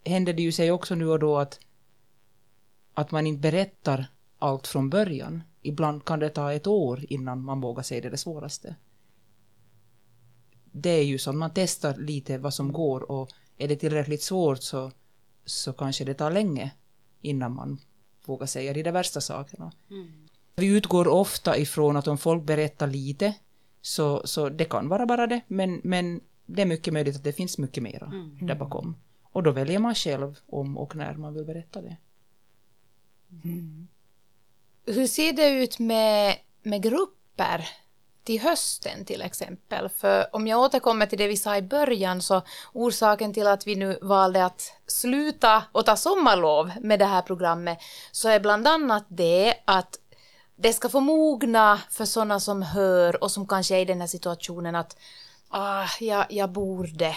händer 0.05 0.33
det 0.33 0.41
ju 0.41 0.51
sig 0.51 0.71
också 0.71 0.95
nu 0.95 1.07
och 1.07 1.19
då 1.19 1.37
att, 1.37 1.59
att 2.93 3.11
man 3.11 3.27
inte 3.27 3.41
berättar 3.41 4.05
allt 4.39 4.67
från 4.67 4.89
början. 4.89 5.43
Ibland 5.61 6.05
kan 6.05 6.19
det 6.19 6.29
ta 6.29 6.53
ett 6.53 6.67
år 6.67 7.05
innan 7.09 7.43
man 7.43 7.61
vågar 7.61 7.83
säga 7.83 8.01
det, 8.01 8.09
det 8.09 8.17
svåraste. 8.17 8.75
Det 10.71 10.89
är 10.89 11.03
ju 11.03 11.17
så 11.17 11.29
att 11.29 11.35
man 11.35 11.51
testar 11.55 11.97
lite 11.97 12.37
vad 12.37 12.53
som 12.53 12.71
går 12.71 13.11
och 13.11 13.29
är 13.57 13.67
det 13.67 13.75
tillräckligt 13.75 14.23
svårt 14.23 14.63
så, 14.63 14.91
så 15.45 15.73
kanske 15.73 16.05
det 16.05 16.13
tar 16.13 16.31
länge 16.31 16.71
innan 17.23 17.55
man 17.55 17.79
vågar 18.25 18.47
säga 18.47 18.73
de 18.73 18.83
där 18.83 18.91
värsta 18.91 19.21
sakerna. 19.21 19.71
Mm. 19.89 20.27
Vi 20.55 20.67
utgår 20.67 21.07
ofta 21.07 21.57
ifrån 21.57 21.97
att 21.97 22.07
om 22.07 22.17
folk 22.17 22.43
berättar 22.43 22.87
lite 22.87 23.33
så, 23.81 24.27
så 24.27 24.49
det 24.49 24.65
kan 24.65 24.89
vara 24.89 25.05
bara 25.05 25.27
det, 25.27 25.41
men, 25.47 25.81
men 25.83 26.21
det 26.45 26.61
är 26.61 26.65
mycket 26.65 26.93
möjligt 26.93 27.15
att 27.15 27.23
det 27.23 27.33
finns 27.33 27.57
mycket 27.57 27.83
mera 27.83 28.05
mm. 28.05 28.37
där 28.41 28.55
bakom. 28.55 28.95
Och 29.23 29.43
då 29.43 29.51
väljer 29.51 29.79
man 29.79 29.95
själv 29.95 30.39
om 30.45 30.77
och 30.77 30.95
när 30.95 31.13
man 31.13 31.33
vill 31.33 31.45
berätta 31.45 31.81
det. 31.81 31.97
Mm. 33.43 33.87
Hur 34.85 35.07
ser 35.07 35.33
det 35.33 35.49
ut 35.49 35.79
med, 35.79 36.37
med 36.63 36.83
grupper 36.83 37.69
till 38.23 38.41
hösten 38.41 39.05
till 39.05 39.21
exempel? 39.21 39.89
För 39.89 40.35
om 40.35 40.47
jag 40.47 40.59
återkommer 40.59 41.05
till 41.05 41.17
det 41.17 41.27
vi 41.27 41.37
sa 41.37 41.57
i 41.57 41.61
början 41.61 42.21
så 42.21 42.41
orsaken 42.73 43.33
till 43.33 43.47
att 43.47 43.67
vi 43.67 43.75
nu 43.75 43.99
valde 44.01 44.45
att 44.45 44.73
sluta 44.87 45.63
och 45.71 45.85
ta 45.85 45.95
sommarlov 45.95 46.71
med 46.81 46.99
det 46.99 47.05
här 47.05 47.21
programmet 47.21 47.77
så 48.11 48.29
är 48.29 48.39
bland 48.39 48.67
annat 48.67 49.05
det 49.07 49.55
att 49.65 49.99
det 50.55 50.73
ska 50.73 50.89
få 50.89 50.99
mogna 50.99 51.81
för 51.89 52.05
sådana 52.05 52.39
som 52.39 52.61
hör 52.61 53.23
och 53.23 53.31
som 53.31 53.47
kanske 53.47 53.75
är 53.75 53.79
i 53.79 53.85
den 53.85 54.01
här 54.01 54.07
situationen 54.07 54.75
att 54.75 54.97
ah, 55.49 55.87
jag, 55.99 56.25
jag 56.29 56.51
borde. 56.51 57.15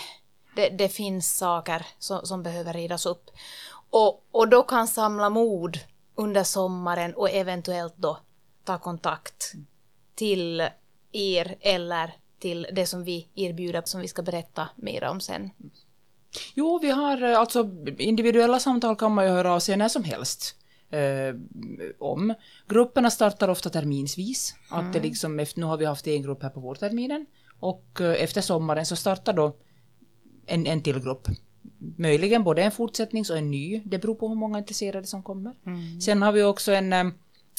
Det, 0.57 0.69
det 0.69 0.88
finns 0.88 1.38
saker 1.38 1.87
som, 1.99 2.27
som 2.27 2.42
behöver 2.42 2.73
ridas 2.73 3.07
upp. 3.07 3.31
Och, 3.90 4.25
och 4.31 4.49
då 4.49 4.62
kan 4.62 4.88
samla 4.88 5.31
mod 5.31 5.79
under 6.14 6.45
sommaren 6.45 7.14
och 7.14 7.31
eventuellt 7.31 7.97
då 7.97 8.19
ta 8.64 8.79
kontakt 8.79 9.53
till 10.14 10.69
er 11.17 11.57
eller 11.61 12.15
till 12.39 12.67
det 12.73 12.87
som 12.87 13.05
vi 13.05 13.29
erbjuder 13.35 13.83
som 13.85 14.01
vi 14.01 14.09
ska 14.09 14.23
berätta 14.23 14.69
mer 14.77 15.05
om 15.05 15.21
sen. 15.21 15.51
Jo, 16.55 16.79
vi 16.83 16.91
har 16.91 17.23
alltså 17.23 17.71
individuella 17.99 18.61
samtal 18.61 18.97
kan 18.97 19.13
man 19.13 19.25
ju 19.25 19.31
höra 19.31 19.53
av 19.53 19.61
sig 19.61 19.77
när 19.77 19.89
som 19.89 20.05
helst 20.05 20.57
eh, 20.91 21.35
om. 21.99 22.35
Grupperna 22.69 23.11
startar 23.11 23.49
ofta 23.49 23.71
terminsvis. 23.71 24.55
Mm. 24.71 24.87
Att 24.87 24.93
det 24.93 24.99
mm. 24.99 25.09
liksom, 25.09 25.41
efter, 25.41 25.61
nu 25.61 25.67
har 25.67 25.77
vi 25.77 25.85
haft 25.85 26.07
en 26.07 26.23
grupp 26.23 26.43
här 26.43 26.51
på 26.51 26.61
vårterminen 26.61 27.27
och 27.61 28.01
eh, 28.01 28.23
efter 28.23 28.41
sommaren 28.41 28.87
så 28.87 28.97
startar 28.97 29.33
då 29.33 29.57
en, 30.47 30.67
en 30.67 30.83
till 30.83 31.01
grupp. 31.01 31.29
Möjligen 31.97 32.45
både 32.45 32.63
en 32.63 32.73
fortsättning 32.73 33.25
och 33.31 33.37
en 33.37 33.51
ny. 33.51 33.83
Det 33.85 33.99
beror 33.99 34.15
på 34.15 34.29
hur 34.29 34.37
många 34.37 34.59
intresserade 34.59 35.07
som 35.07 35.23
kommer. 35.23 35.55
Mm. 35.67 36.01
Sen 36.01 36.23
har 36.23 36.33
vi 36.33 36.43
också 36.43 36.73
en, 36.73 36.93
eh, 36.93 37.05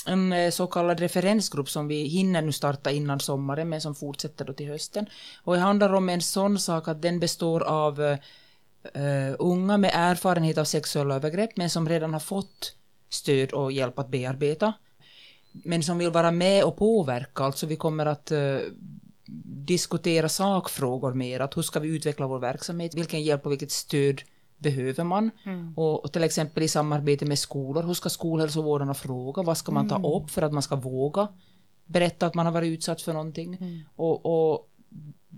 en 0.08 0.34
eh, 0.34 0.52
så 0.52 0.68
kallad 0.68 1.00
referensgrupp 1.00 1.70
som 1.70 1.88
vi 1.88 2.04
hinner 2.04 2.42
nu 2.42 2.52
starta 2.52 2.92
innan 2.92 3.20
sommaren 3.20 3.70
men 3.70 3.82
som 3.82 3.96
fortsätter 3.96 4.46
då 4.46 4.54
till 4.54 4.68
hösten. 4.68 5.06
Och 5.44 5.54
det 5.54 5.60
handlar 5.60 5.94
om 5.94 6.10
en 6.10 6.22
sån 6.22 6.60
sak 6.60 6.88
att 6.88 7.02
den 7.02 7.20
består 7.20 7.64
av 7.64 8.00
uh, 8.00 9.36
unga 9.40 9.78
med 9.78 9.92
erfarenhet 9.94 10.58
av 10.58 10.64
sexuella 10.64 11.16
övergrepp 11.16 11.58
men 11.58 11.70
som 11.70 11.90
redan 11.90 12.14
har 12.14 12.20
fått 12.20 12.76
stöd 13.10 13.52
och 13.52 13.72
hjälp 13.72 14.00
att 14.00 14.10
bearbeta. 14.10 14.74
Men 15.52 15.84
som 15.84 15.98
vill 15.98 16.10
vara 16.10 16.32
med 16.32 16.64
och 16.64 16.78
påverka, 16.78 17.44
alltså 17.44 17.66
vi 17.66 17.76
kommer 17.76 18.06
att 18.06 18.32
uh, 18.32 18.60
diskutera 19.68 20.30
sakfrågor 20.30 21.14
mer, 21.14 21.40
att 21.40 21.58
hur 21.58 21.62
ska 21.62 21.80
vi 21.80 21.96
utveckla 21.96 22.28
vår 22.28 22.40
verksamhet, 22.40 22.96
vilken 22.96 23.24
hjälp 23.24 23.46
och 23.46 23.52
vilket 23.52 23.72
stöd 23.72 24.22
behöver 24.58 25.04
man? 25.04 25.32
Mm. 25.44 25.74
Och, 25.78 26.04
och, 26.04 26.14
till 26.14 26.24
exempel 26.24 26.64
i 26.64 26.68
samarbete 26.68 27.26
med 27.26 27.40
skolor, 27.40 27.84
hur 27.84 27.94
ska 27.94 28.10
skolhälsovårdarna 28.10 28.94
fråga, 28.94 29.44
vad 29.44 29.58
ska 29.58 29.72
man 29.72 29.90
ta 29.90 29.96
mm. 29.96 30.12
upp 30.12 30.30
för 30.30 30.42
att 30.42 30.54
man 30.54 30.64
ska 30.64 30.76
våga 30.76 31.28
berätta 31.86 32.26
att 32.26 32.36
man 32.36 32.46
har 32.46 32.54
varit 32.54 32.68
utsatt 32.68 33.02
för 33.02 33.14
någonting? 33.14 33.58
Mm. 33.62 33.80
Och, 33.96 34.26
och, 34.26 34.70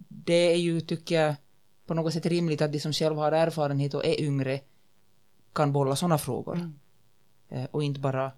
det 0.08 0.52
är 0.54 0.58
ju, 0.58 0.82
tycker 0.82 1.22
jag, 1.22 1.36
på 1.86 1.94
något 1.94 2.14
sätt 2.14 2.26
rimligt 2.26 2.62
att 2.62 2.72
de 2.72 2.80
som 2.80 2.94
själva 2.94 3.22
har 3.22 3.32
erfarenhet 3.32 3.94
och 3.94 4.06
är 4.06 4.22
yngre 4.22 4.60
kan 5.54 5.74
bolla 5.74 5.96
sådana 5.96 6.18
frågor. 6.18 6.56
Mm. 6.56 6.80
Eh, 7.50 7.68
och 7.72 7.84
inte 7.84 8.00
bara 8.00 8.32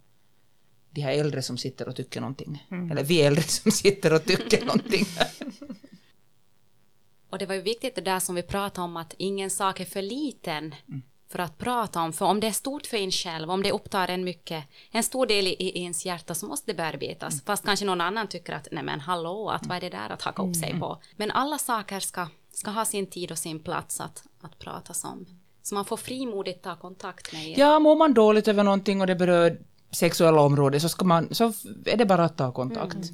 de 0.90 1.02
här 1.02 1.12
äldre 1.12 1.42
som 1.42 1.58
sitter 1.58 1.88
och 1.88 1.96
tycker 1.96 2.22
någonting. 2.22 2.68
Mm. 2.72 2.92
Eller 2.92 3.04
vi 3.04 3.22
äldre 3.22 3.44
som 3.44 3.72
sitter 3.72 4.14
och 4.14 4.26
tycker 4.26 4.66
någonting. 4.66 5.06
Och 7.32 7.38
det 7.38 7.46
var 7.46 7.56
ju 7.56 7.62
viktigt 7.62 7.96
det 7.96 8.02
där 8.02 8.20
som 8.20 8.36
vi 8.36 8.44
pratade 8.44 8.86
om 8.86 8.98
att 8.98 9.14
ingen 9.18 9.50
sak 9.50 9.80
är 9.80 9.86
för 9.86 10.02
liten 10.02 10.76
mm. 10.88 11.02
för 11.30 11.40
att 11.40 11.58
prata 11.58 12.02
om. 12.02 12.14
För 12.14 12.26
om 12.26 12.40
det 12.40 12.48
är 12.48 12.52
stort 12.52 12.86
för 12.86 12.98
en 12.98 13.12
själv, 13.12 13.52
om 13.52 13.64
det 13.64 13.72
upptar 13.72 14.08
en 14.08 14.24
mycket, 14.24 14.64
en 14.92 15.04
stor 15.04 15.26
del 15.26 15.48
i, 15.48 15.56
i 15.60 15.82
ens 15.82 16.06
hjärta 16.06 16.36
så 16.36 16.46
måste 16.46 16.72
det 16.72 16.76
bearbetas. 16.76 17.34
Mm. 17.34 17.44
Fast 17.46 17.66
kanske 17.66 17.86
någon 17.86 18.02
annan 18.02 18.28
tycker 18.28 18.54
att 18.54 18.68
nej 18.72 18.84
men 18.84 19.00
hallå, 19.00 19.50
att 19.50 19.66
vad 19.66 19.78
är 19.78 19.82
det 19.82 19.90
där 19.90 20.10
att 20.10 20.22
haka 20.22 20.44
upp 20.44 20.56
sig 20.56 20.70
mm. 20.70 20.80
på. 20.80 21.02
Men 21.16 21.32
alla 21.32 21.58
saker 21.58 22.00
ska, 22.00 22.28
ska 22.52 22.72
ha 22.72 22.86
sin 22.86 23.08
tid 23.08 23.32
och 23.32 23.38
sin 23.38 23.60
plats 23.60 24.02
att, 24.02 24.24
att 24.42 24.60
pratas 24.60 25.04
om. 25.04 25.26
Så 25.64 25.76
man 25.76 25.86
får 25.86 25.98
frimodigt 25.98 26.64
ta 26.64 26.76
kontakt 26.76 27.34
med 27.34 27.48
er. 27.48 27.60
Ja, 27.60 27.80
mår 27.80 27.96
man 27.96 28.14
dåligt 28.14 28.48
över 28.48 28.64
någonting 28.64 29.02
och 29.02 29.08
det 29.08 29.16
berör 29.16 29.60
sexuella 29.92 30.42
området 30.42 30.82
så, 30.82 30.90
ska 30.90 31.06
man, 31.06 31.36
så 31.36 31.54
är 31.86 31.98
det 31.98 32.06
bara 32.06 32.24
att 32.24 32.38
ta 32.38 32.52
kontakt. 32.52 33.10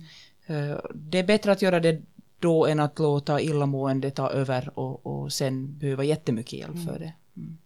Mm. 0.48 0.72
Eh, 0.72 0.78
det 0.94 1.20
är 1.20 1.24
bättre 1.24 1.52
att 1.52 1.62
göra 1.62 1.80
det 1.80 2.02
då 2.40 2.66
än 2.66 2.80
att 2.80 3.00
låta 3.00 3.42
illamående 3.42 4.12
ta 4.12 4.30
över 4.30 4.80
och, 4.80 5.06
och 5.06 5.34
sen 5.34 5.78
behöva 5.80 6.04
jättemycket 6.04 6.54
hjälp 6.54 6.76
mm. 6.76 6.86
för 6.86 7.00
det. 7.00 7.14
Mm. 7.38 7.58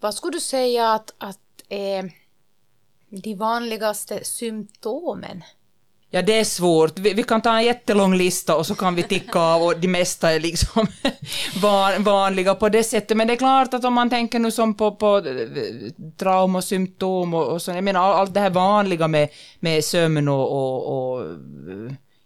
Vad 0.00 0.14
skulle 0.14 0.32
du 0.32 0.40
säga 0.40 0.92
att, 0.92 1.14
att 1.18 1.38
är 1.68 2.12
de 3.08 3.34
vanligaste 3.34 4.24
symptomen 4.24 5.42
Ja, 6.14 6.22
det 6.22 6.38
är 6.38 6.44
svårt. 6.44 6.98
Vi, 6.98 7.14
vi, 7.14 7.22
kan 7.22 7.40
ta 7.40 7.56
en 7.56 7.64
jättelång 7.64 8.14
lista 8.14 8.56
och 8.56 8.66
så 8.66 8.74
kan 8.74 8.94
vi 8.94 9.02
ticka 9.02 9.40
av 9.40 9.62
och 9.62 9.80
de 9.80 9.88
mesta 9.88 10.32
är 10.32 10.40
liksom 10.40 10.86
van, 11.62 12.02
vanliga 12.02 12.54
på 12.54 12.68
det 12.68 12.84
sättet. 12.84 13.16
Men 13.16 13.26
det 13.26 13.32
är 13.32 13.36
klart 13.36 13.74
att 13.74 13.84
om 13.84 13.94
man 13.94 14.10
tänker 14.10 14.38
nu 14.38 14.50
som 14.50 14.74
på, 14.74 14.94
på 14.94 15.16
eh, 15.18 15.92
traumasymptom 16.16 17.34
och, 17.34 17.48
och 17.48 17.62
så, 17.62 17.70
jag 17.70 17.84
menar 17.84 18.00
allt 18.00 18.34
det 18.34 18.40
här 18.40 18.50
vanliga 18.50 19.08
med, 19.08 19.28
med 19.60 19.84
sömn 19.84 20.28
och, 20.28 20.52
och, 20.52 21.12
och 21.12 21.26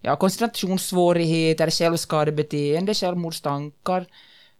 ja, 0.06 0.16
koncentrationssvårigheter, 0.16 1.70
självskadebeteende, 1.70 2.94
självmordstankar. 2.94 4.06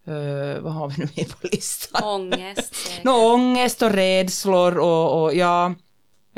Uh, 0.09 0.61
vad 0.61 0.73
har 0.73 0.89
vi 0.89 0.95
nu 0.99 1.09
mer 1.17 1.25
på 1.25 1.47
listan? 1.53 2.05
Ångest. 2.05 2.75
no, 3.05 3.11
ångest 3.11 3.83
och 3.83 3.91
rädslor 3.91 4.79
och, 4.79 5.23
och 5.23 5.35
ja, 5.35 5.75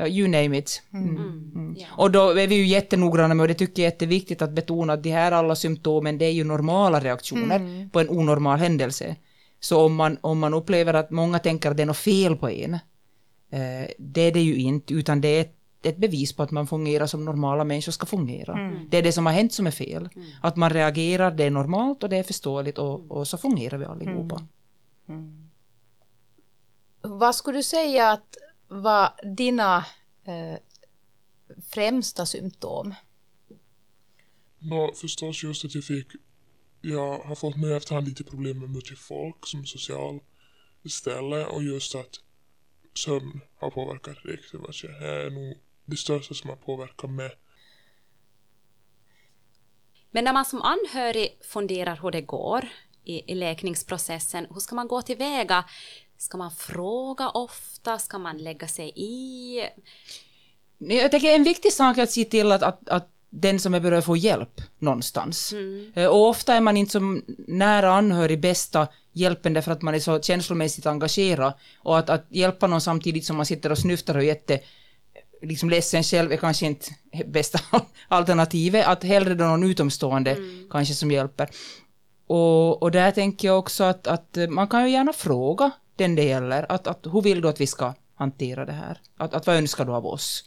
you 0.06 0.28
name 0.28 0.58
it. 0.58 0.82
Mm. 0.92 1.16
Mm. 1.16 1.52
Mm. 1.54 1.76
Ja. 1.78 1.86
Och 1.96 2.10
då 2.10 2.38
är 2.38 2.46
vi 2.46 2.54
ju 2.54 2.66
jättenoggranna 2.66 3.34
med, 3.34 3.44
och 3.44 3.48
det 3.48 3.54
tycker 3.54 3.82
jag 3.82 3.86
är 3.86 3.92
jätteviktigt 3.92 4.42
att 4.42 4.50
betona, 4.50 4.92
att 4.92 5.02
de 5.02 5.10
här 5.10 5.32
alla 5.32 5.56
symptomen, 5.56 6.18
det 6.18 6.24
är 6.24 6.30
ju 6.30 6.44
normala 6.44 7.00
reaktioner 7.00 7.56
Mm. 7.56 7.90
på 7.90 8.00
en 8.00 8.08
onormal 8.08 8.58
händelse. 8.58 9.16
Så 9.60 9.80
om 9.86 9.94
man, 9.94 10.18
om 10.20 10.38
man 10.38 10.54
upplever 10.54 10.94
att 10.94 11.10
många 11.10 11.38
tänker 11.38 11.70
att 11.70 11.76
det 11.76 11.82
är 11.82 11.86
något 11.86 11.96
fel 11.96 12.36
på 12.36 12.50
en, 12.50 12.74
eh, 13.52 13.90
det 13.98 14.20
är 14.20 14.32
det 14.32 14.40
ju 14.40 14.56
inte, 14.56 14.94
utan 14.94 15.20
det 15.20 15.28
är 15.28 15.46
ett, 15.88 15.94
ett 15.94 16.00
bevis 16.00 16.32
på 16.32 16.42
att 16.42 16.50
man 16.50 16.66
fungerar 16.66 17.06
som 17.06 17.24
normala 17.24 17.64
människor 17.64 17.92
ska 17.92 18.06
fungera. 18.06 18.52
Mm. 18.52 18.88
Det 18.90 18.98
är 18.98 19.02
det 19.02 19.12
som 19.12 19.26
har 19.26 19.32
hänt 19.32 19.52
som 19.52 19.66
är 19.66 19.70
fel. 19.70 20.08
Att 20.42 20.56
man 20.56 20.70
reagerar, 20.70 21.30
det 21.30 21.44
är 21.44 21.50
normalt 21.50 22.02
och 22.02 22.08
det 22.08 22.16
är 22.16 22.22
förståeligt 22.22 22.78
och, 22.78 23.10
och 23.10 23.28
så 23.28 23.38
fungerar 23.38 23.78
vi 23.78 23.84
allihopa. 23.84 24.46
Vad 27.00 27.34
skulle 27.34 27.58
du 27.58 27.62
säga 27.62 28.10
att 28.10 28.36
var 28.68 29.34
dina 29.36 29.76
eh, 30.24 30.58
främsta 31.70 32.26
symptom? 32.26 32.94
Nå, 34.58 34.92
förstås 34.94 35.42
just 35.42 35.64
att 35.64 35.74
jag 35.74 35.84
fick, 35.84 36.06
jag 36.80 37.18
har 37.18 37.34
fått 37.34 37.56
med 37.56 37.76
efterhand 37.76 38.08
lite 38.08 38.24
problem 38.24 38.58
med 38.58 38.70
mycket 38.70 38.98
folk 38.98 39.46
som 39.46 39.66
social 39.66 40.20
ställe 40.90 41.46
och 41.46 41.62
just 41.62 41.94
att 41.94 42.20
sömn 42.94 43.40
har 43.56 43.70
påverkat 43.70 44.16
riktigt 44.24 44.60
mycket. 44.60 45.00
Det 45.00 45.06
är 45.06 45.30
nog 45.30 45.56
det 45.90 45.96
största 45.96 46.34
som 46.34 46.50
har 46.50 46.56
påverkat 46.56 47.10
mig. 47.10 47.30
Men 50.10 50.24
när 50.24 50.32
man 50.32 50.44
som 50.44 50.62
anhörig 50.62 51.38
funderar 51.44 51.98
hur 52.02 52.10
det 52.10 52.20
går 52.20 52.68
i, 53.04 53.32
i 53.32 53.34
läkningsprocessen, 53.34 54.46
hur 54.50 54.60
ska 54.60 54.74
man 54.74 54.88
gå 54.88 55.02
tillväga? 55.02 55.64
Ska 56.18 56.38
man 56.38 56.50
fråga 56.50 57.28
ofta? 57.30 57.98
Ska 57.98 58.18
man 58.18 58.38
lägga 58.38 58.68
sig 58.68 58.92
i? 58.96 59.60
Jag 60.78 61.10
tänker 61.10 61.34
en 61.34 61.44
viktig 61.44 61.72
sak 61.72 61.98
är 61.98 62.02
att 62.02 62.10
se 62.10 62.24
till 62.24 62.52
att, 62.52 62.62
att, 62.62 62.88
att 62.88 63.08
den 63.30 63.60
som 63.60 63.74
är 63.74 63.80
berörd 63.80 64.04
får 64.04 64.18
hjälp 64.18 64.60
någonstans. 64.78 65.52
Eh, 65.94 66.06
Och 66.06 66.28
ofta 66.28 66.54
är 66.54 66.60
man 66.60 66.76
inte 66.76 66.92
som 66.92 67.24
nära 67.46 67.92
anhörig 67.92 68.40
bästa 68.40 68.88
hjälpen 69.12 69.52
därför 69.52 69.72
att 69.72 69.82
man 69.82 69.94
är 69.94 70.00
så 70.00 70.20
känslomässigt 70.20 70.86
engagerad. 70.86 71.52
Och 71.78 71.98
att, 71.98 72.10
att 72.10 72.26
hjälpa 72.28 72.66
någon 72.66 72.80
samtidigt 72.80 73.24
som 73.24 73.36
man 73.36 73.46
sitter 73.46 73.72
och 73.72 73.78
snyftar 73.78 74.14
och 74.14 74.22
är 74.22 74.26
jätte 74.26 74.60
liksom 75.42 75.70
ledsen 75.70 76.02
själv 76.02 76.32
är 76.32 76.36
kanske 76.36 76.66
inte 76.66 76.86
bästa 77.26 77.60
alternativet. 78.08 78.86
Att 78.86 79.04
hellre 79.04 79.34
då 79.34 79.44
någon 79.44 79.64
utomstående 79.64 80.36
kanske 80.70 80.94
som 80.94 81.10
hjälper. 81.10 81.48
Och, 82.26 82.82
och 82.82 82.90
där 82.90 83.10
tänker 83.10 83.48
jag 83.48 83.58
också 83.58 83.84
att, 83.84 84.06
att 84.06 84.36
eh, 84.36 84.48
man 84.48 84.68
kan 84.68 84.84
ju 84.84 84.90
gärna 84.90 85.12
fråga 85.12 85.70
den 85.96 86.14
det 86.14 86.24
gäller. 86.24 86.66
Att, 86.68 86.86
att 86.86 87.06
hur 87.12 87.22
vill 87.22 87.40
du 87.40 87.48
att 87.48 87.60
vi 87.60 87.66
ska 87.66 87.94
hantera 88.14 88.64
det 88.64 88.72
här? 88.72 89.00
Att, 89.16 89.34
att 89.34 89.46
vad 89.46 89.56
önskar 89.56 89.84
du 89.84 89.92
av 89.92 90.06
oss? 90.06 90.44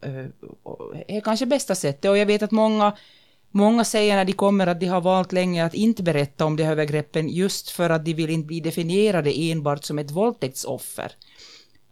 Eh, 0.00 0.26
och 0.62 0.94
Det 0.94 1.16
är 1.16 1.20
kanske 1.20 1.46
bästa 1.46 1.74
sättet 1.74 2.10
och 2.10 2.18
jag 2.18 2.26
vet 2.26 2.42
att 2.42 2.50
många, 2.50 2.96
många 3.50 3.84
säger 3.84 4.16
när 4.16 4.24
de 4.24 4.32
kommer 4.32 4.66
att 4.66 4.80
de 4.80 4.86
har 4.86 5.00
valt 5.00 5.32
länge 5.32 5.64
att 5.64 5.74
inte 5.74 6.02
berätta 6.02 6.44
om 6.44 6.56
de 6.56 6.64
här 6.64 6.72
övergreppen 6.72 7.28
just 7.28 7.70
för 7.70 7.90
att 7.90 8.04
de 8.04 8.14
vill 8.14 8.30
inte 8.30 8.46
bli 8.46 8.60
definierade 8.60 9.50
enbart 9.50 9.84
som 9.84 9.98
ett 9.98 10.10
våldtäktsoffer. 10.10 11.12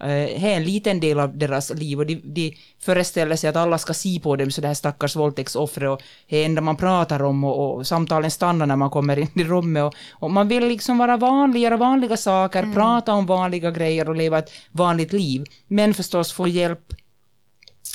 Eh, 0.00 0.07
Det 0.07 0.52
är 0.52 0.57
en 0.57 0.64
liten 0.64 1.00
del 1.00 1.20
av 1.20 1.38
deras 1.38 1.70
liv 1.70 1.98
och 1.98 2.07
de, 2.07 2.20
de 2.24 2.57
föreställer 2.78 3.37
sig 3.37 3.50
att 3.50 3.57
alla 3.57 3.78
ska 3.78 3.94
se 3.94 4.20
på 4.20 4.37
dem 4.37 4.50
så 4.50 4.61
det 4.61 4.66
här 4.66 4.74
stackars 4.74 5.16
våldtäktsoffret 5.16 5.90
och 5.90 6.02
det 6.28 6.44
enda 6.44 6.61
man 6.61 6.76
pratar 6.76 7.22
om 7.22 7.44
och, 7.44 7.76
och 7.76 7.87
samtalen 7.87 8.30
stannar 8.30 8.66
när 8.66 8.76
man 8.76 8.90
kommer 8.90 9.18
in 9.18 9.30
i 9.35 9.44
rummet 9.44 9.85
och, 9.85 9.94
och 10.11 10.30
man 10.30 10.48
vill 10.48 10.68
liksom 10.68 10.98
vara 10.98 11.16
vanlig, 11.16 11.61
göra 11.61 11.76
vanliga 11.76 12.16
saker, 12.16 12.72
prata 12.74 13.12
om 13.12 13.26
vanliga 13.26 13.70
grejer 13.70 14.09
och 14.09 14.16
leva 14.16 14.38
ett 14.38 14.50
vanligt 14.72 15.12
liv. 15.12 15.44
Men 15.68 15.94
förstås 15.94 16.33
få 16.33 16.48
hjälp 16.48 16.94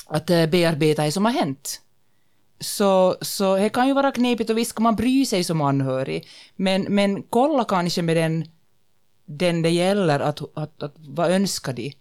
att 0.06 0.30
eh, 0.30 0.46
bearbeta 0.46 1.04
det 1.04 1.12
som 1.12 1.24
har 1.24 1.32
hänt. 1.32 1.80
Så, 2.60 3.16
så 3.20 3.56
det 3.56 3.68
kan 3.68 3.86
ju 3.88 3.94
vara 3.94 4.12
knepigt 4.12 4.50
och 4.50 4.58
visst 4.58 4.70
ska 4.70 4.82
man 4.82 4.96
bry 4.96 5.26
sig 5.26 5.44
som 5.44 5.60
anhörig, 5.60 6.28
men, 6.56 6.82
men 6.82 7.22
kolla 7.22 7.64
kanske 7.64 8.02
med 8.02 8.16
den, 8.16 8.44
den 9.30 9.62
det 9.62 9.70
gäller 9.70 10.20
att, 10.20 10.40
att, 10.54 10.82
att 10.82 10.94
vad 10.98 11.30
önskar 11.30 11.72
de? 11.72 11.94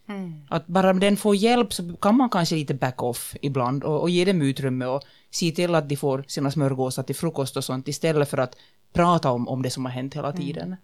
Att 0.49 0.67
bara 0.67 0.93
den 0.93 1.17
får 1.17 1.35
hjälp 1.35 1.73
så 1.73 1.95
kan 2.01 2.17
man 2.17 2.29
kanske 2.29 2.55
lite 2.55 2.73
back 2.73 3.03
off 3.03 3.35
ibland 3.41 3.83
och, 3.83 4.01
och 4.01 4.09
ge 4.09 4.25
dem 4.25 4.41
utrymme 4.41 4.85
och 4.85 5.03
se 5.31 5.51
till 5.51 5.75
att 5.75 5.89
de 5.89 5.95
får 5.95 6.23
sina 6.27 6.51
smörgåsar 6.51 7.03
till 7.03 7.15
frukost 7.15 7.57
och 7.57 7.63
sånt 7.63 7.87
istället 7.87 8.29
för 8.29 8.37
att 8.37 8.55
prata 8.93 9.31
om, 9.31 9.47
om 9.47 9.61
det 9.61 9.69
som 9.69 9.85
har 9.85 9.91
hänt 9.91 10.15
hela 10.15 10.31
tiden. 10.31 10.75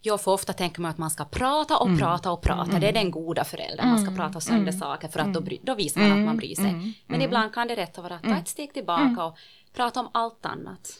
Jag 0.00 0.20
får 0.20 0.32
ofta 0.32 0.52
tänka 0.52 0.82
mig 0.82 0.90
att 0.90 0.98
man 0.98 1.10
ska 1.10 1.24
prata 1.24 1.78
och 1.78 1.98
prata 1.98 2.32
och 2.32 2.42
prata. 2.42 2.78
Det 2.78 2.88
är 2.88 2.92
den 2.92 3.10
goda 3.10 3.44
föräldern. 3.44 3.88
Man 3.88 3.98
ska 3.98 4.14
prata 4.14 4.40
sönder 4.40 4.72
saker 4.72 5.08
för 5.08 5.20
att 5.20 5.34
då, 5.34 5.40
bry, 5.40 5.58
då 5.62 5.74
visar 5.74 6.00
man 6.00 6.12
att 6.12 6.26
man 6.26 6.36
bryr 6.36 6.54
sig. 6.54 6.94
Men 7.06 7.22
ibland 7.22 7.54
kan 7.54 7.68
det 7.68 7.76
rätt 7.76 7.98
vara 7.98 8.14
att 8.14 8.22
ta 8.22 8.36
ett 8.36 8.48
steg 8.48 8.74
tillbaka 8.74 9.24
och 9.24 9.36
prata 9.74 10.00
om 10.00 10.08
allt 10.12 10.46
annat. 10.46 10.98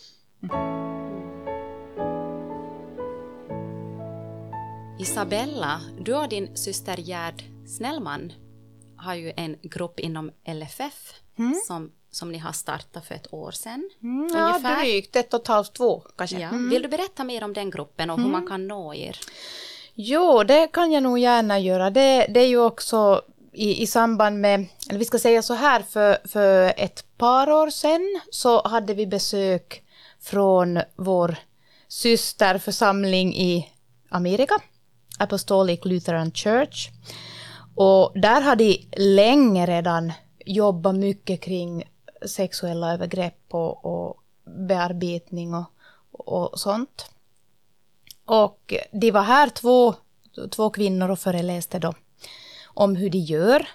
Isabella, 5.03 5.81
du 6.01 6.15
och 6.15 6.29
din 6.29 6.57
syster 6.57 6.97
Gerd 6.97 7.43
Snellman 7.77 8.33
har 8.97 9.15
ju 9.15 9.33
en 9.37 9.57
grupp 9.63 10.01
inom 10.01 10.31
LFF 10.47 11.15
som, 11.67 11.93
som 12.11 12.33
ni 12.33 12.39
har 12.39 12.53
startat 12.53 13.07
för 13.07 13.15
ett 13.15 13.33
år 13.35 13.51
sedan. 13.51 13.91
Mm, 14.03 14.29
ja, 14.35 14.59
drygt 14.59 15.17
ett 15.17 15.35
och 15.35 15.41
ett 15.41 15.47
halvt, 15.47 15.73
två 15.73 16.03
kanske. 16.17 16.39
Ja. 16.39 16.51
Vill 16.71 16.83
du 16.83 16.89
berätta 16.89 17.25
mer 17.25 17.45
om 17.45 17.53
den 17.53 17.71
gruppen 17.71 18.11
och 18.11 18.21
hur 18.21 18.29
man 18.29 18.47
kan 18.47 18.69
nå 18.69 18.95
er? 18.95 19.19
Jo, 19.95 20.43
det 20.43 20.67
kan 20.73 20.93
jag 20.93 21.03
nog 21.03 21.19
gärna 21.19 21.59
göra. 21.59 21.91
Det, 21.91 22.27
det 22.29 22.41
är 22.41 22.49
ju 22.49 22.59
också 22.59 23.23
i, 23.53 23.83
i 23.83 23.87
samband 23.87 24.41
med, 24.41 24.67
eller 24.89 24.99
vi 24.99 25.05
ska 25.05 25.19
säga 25.19 25.43
så 25.43 25.55
här, 25.55 25.83
för, 25.83 26.29
för 26.29 26.75
ett 26.77 27.19
par 27.19 27.51
år 27.51 27.71
sedan 27.71 28.21
så 28.31 28.69
hade 28.69 28.95
vi 28.95 29.07
besök 29.07 29.83
från 30.21 30.81
vår 30.97 31.37
systerförsamling 31.89 33.35
i 33.37 33.73
Amerika, 34.09 34.61
Apostolic 35.19 35.85
Lutheran 35.85 36.33
Church. 36.33 36.91
Och 37.75 38.13
där 38.15 38.41
har 38.41 38.57
de 38.57 38.89
länge 38.97 39.67
redan 39.67 40.13
jobbat 40.47 40.95
mycket 40.95 41.41
kring 41.41 41.85
sexuella 42.27 42.93
övergrepp 42.93 43.45
och, 43.51 43.85
och 43.85 44.23
bearbetning 44.45 45.55
och, 45.55 45.65
och 46.13 46.61
sånt. 46.61 47.11
Och 48.25 48.75
de 48.93 49.11
var 49.11 49.23
här 49.23 49.49
två, 49.49 49.95
två 50.51 50.71
kvinnor 50.71 51.11
och 51.11 51.19
föreläste 51.19 51.79
då 51.79 51.95
om 52.65 52.97
hur 52.97 53.11
de 53.11 53.19
gör. 53.19 53.69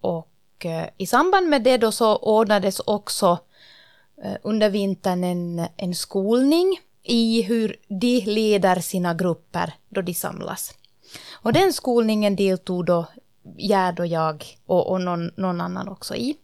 Och 0.00 0.66
eh, 0.66 0.88
i 0.96 1.06
samband 1.06 1.48
med 1.48 1.62
det 1.62 1.76
då 1.76 1.92
så 1.92 2.16
ordnades 2.16 2.80
också 2.80 3.38
eh, 4.22 4.36
under 4.42 4.70
vintern 4.70 5.24
en, 5.24 5.66
en 5.76 5.94
skolning 5.94 6.80
i 7.06 7.42
hur 7.42 7.76
de 7.88 8.20
leder 8.20 8.80
sina 8.80 9.14
grupper 9.14 9.74
då 9.88 10.02
de 10.02 10.14
samlas. 10.14 10.74
Och 11.32 11.52
den 11.52 11.72
skolningen 11.72 12.36
deltog 12.36 12.86
då 12.86 13.06
Gerd 13.58 14.00
och 14.00 14.06
jag 14.06 14.44
och, 14.66 14.90
och 14.90 15.00
någon, 15.00 15.30
någon 15.36 15.60
annan 15.60 15.88
också 15.88 16.14
i. 16.16 16.36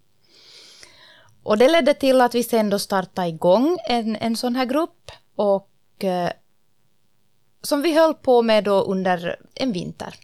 Och 1.43 1.59
det 1.59 1.69
ledde 1.69 1.95
till 1.95 2.21
att 2.21 2.35
vi 2.35 2.43
sen 2.43 2.71
då 2.71 2.79
startade 2.79 3.29
igång 3.29 3.79
en, 3.89 4.17
en 4.17 4.37
sån 4.37 4.57
här 4.57 4.65
grupp 4.65 5.11
och 5.37 6.05
eh, 6.05 6.31
som 7.63 7.83
vi 7.83 7.95
höll 7.95 8.15
på 8.15 8.43
med 8.43 8.65
då 8.65 8.81
under 8.81 9.37
en 9.55 9.73
vinter. 9.73 10.15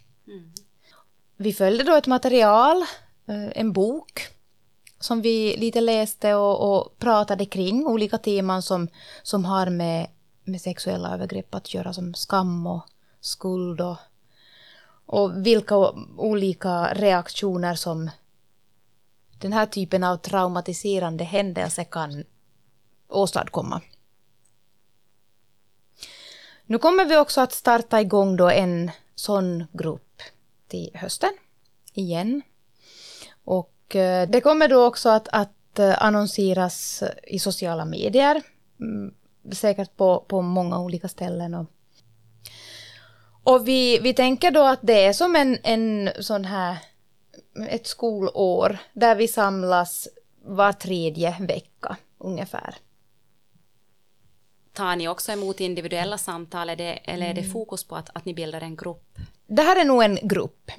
Vi 1.37 1.53
följde 1.53 1.83
då 1.83 1.95
ett 1.95 2.07
material, 2.07 2.81
eh, 3.27 3.49
en 3.55 3.73
bok, 3.73 4.21
som 4.99 5.21
vi 5.21 5.57
lite 5.57 5.81
läste 5.81 6.35
och, 6.35 6.73
och 6.73 6.99
pratade 6.99 7.45
kring, 7.45 7.87
olika 7.87 8.17
teman 8.17 8.61
som, 8.61 8.87
som 9.23 9.45
har 9.45 9.69
med, 9.69 10.07
med 10.51 10.61
sexuella 10.61 11.13
övergrepp 11.13 11.55
att 11.55 11.73
göra, 11.73 11.93
som 11.93 12.13
skam 12.13 12.67
och 12.67 12.83
skuld 13.19 13.81
och, 13.81 13.97
och 15.05 15.45
vilka 15.45 15.77
olika 16.17 16.93
reaktioner 16.93 17.75
som 17.75 18.09
den 19.39 19.53
här 19.53 19.65
typen 19.65 20.03
av 20.03 20.17
traumatiserande 20.17 21.23
händelse 21.23 21.83
kan 21.83 22.23
åstadkomma. 23.07 23.81
Nu 26.65 26.77
kommer 26.77 27.05
vi 27.05 27.17
också 27.17 27.41
att 27.41 27.51
starta 27.51 28.01
igång 28.01 28.35
då 28.37 28.49
en 28.49 28.91
sån 29.15 29.65
grupp 29.71 30.21
till 30.67 30.91
hösten 30.93 31.29
igen. 31.93 32.41
Och 33.43 33.95
eh, 33.95 34.29
det 34.29 34.41
kommer 34.41 34.67
då 34.67 34.85
också 34.85 35.09
att, 35.09 35.27
att 35.31 35.79
eh, 35.79 36.03
annonseras 36.03 37.03
i 37.27 37.39
sociala 37.39 37.85
medier. 37.85 38.41
Mm, 38.79 39.13
Mm, 39.49 39.55
säkert 39.55 39.97
på, 39.97 40.25
på 40.27 40.41
många 40.41 40.79
olika 40.79 41.07
ställen. 41.07 41.53
Och, 41.53 41.65
och 43.43 43.67
vi, 43.67 43.99
vi 43.99 44.13
tänker 44.13 44.51
då 44.51 44.63
att 44.63 44.79
det 44.81 45.05
är 45.05 45.13
som 45.13 45.35
en, 45.35 45.57
en 45.63 46.09
sån 46.19 46.45
här, 46.45 46.77
ett 47.69 47.87
skolår 47.87 48.77
där 48.93 49.15
vi 49.15 49.27
samlas 49.27 50.07
var 50.41 50.73
tredje 50.73 51.35
vecka 51.39 51.97
ungefär. 52.17 52.75
Tar 54.73 54.95
ni 54.95 55.07
också 55.07 55.31
emot 55.31 55.59
individuella 55.59 56.17
samtal 56.17 56.67
det, 56.67 56.93
eller 56.93 57.29
är 57.29 57.33
det 57.33 57.43
fokus 57.43 57.83
på 57.83 57.95
att, 57.95 58.09
att 58.13 58.25
ni 58.25 58.33
bildar 58.33 58.61
en 58.61 58.75
grupp? 58.75 59.17
Det 59.47 59.61
här 59.61 59.81
är 59.81 59.85
nog 59.85 60.03
en 60.03 60.19
grupp. 60.21 60.71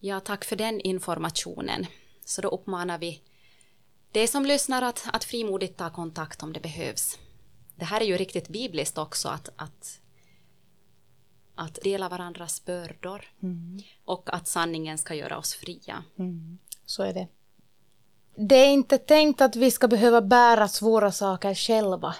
Ja, 0.00 0.20
tack 0.20 0.44
för 0.44 0.56
den 0.56 0.80
informationen. 0.80 1.86
Så 2.24 2.42
då 2.42 2.48
uppmanar 2.48 2.98
vi 2.98 3.22
de 4.14 4.28
som 4.28 4.46
lyssnar 4.46 4.82
att, 4.82 5.06
att 5.12 5.24
frimodigt 5.24 5.76
ta 5.76 5.90
kontakt 5.90 6.42
om 6.42 6.52
det 6.52 6.60
behövs. 6.60 7.18
Det 7.76 7.84
här 7.84 8.00
är 8.00 8.04
ju 8.04 8.16
riktigt 8.16 8.48
bibliskt 8.48 8.98
också, 8.98 9.28
att, 9.28 9.48
att, 9.56 10.00
att 11.54 11.78
dela 11.82 12.08
varandras 12.08 12.64
bördor 12.64 13.24
och 14.04 14.34
att 14.34 14.48
sanningen 14.48 14.98
ska 14.98 15.14
göra 15.14 15.38
oss 15.38 15.54
fria. 15.54 16.04
Så 16.86 17.02
är 17.02 17.12
det. 17.14 17.28
Det 18.36 18.54
är 18.54 18.68
inte 18.68 18.98
tänkt 18.98 19.40
att 19.40 19.56
vi 19.56 19.70
ska 19.70 19.88
behöva 19.88 20.20
bära 20.22 20.68
svåra 20.68 21.12
saker 21.12 21.54
själva. 21.54 22.14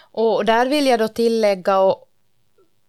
Och 0.00 0.44
där 0.44 0.66
vill 0.66 0.86
jag 0.86 0.98
då 0.98 1.08
tillägga 1.08 1.94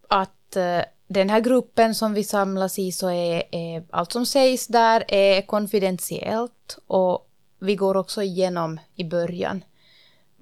att 0.08 0.56
eh, 0.56 0.82
den 1.08 1.30
här 1.30 1.40
gruppen 1.40 1.96
som 1.96 2.14
vi 2.14 2.24
samlas 2.24 2.80
i 2.80 2.92
så 2.92 3.10
är, 3.10 3.44
är 3.52 3.84
allt 3.90 4.12
som 4.12 4.26
sägs 4.26 4.68
där 4.68 5.04
är 5.08 5.42
konfidentiellt 5.42 6.78
och 6.88 7.30
vi 7.64 7.76
går 7.76 7.98
också 7.98 8.24
igenom 8.24 8.80
i 8.96 9.04
början 9.04 9.64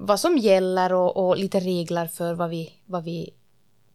vad 0.01 0.19
som 0.19 0.37
gäller 0.37 0.93
och, 0.93 1.17
och 1.17 1.37
lite 1.37 1.59
regler 1.59 2.07
för 2.07 2.33
vad 2.33 2.49
vi, 2.49 2.73
vad 2.85 3.03
vi 3.03 3.29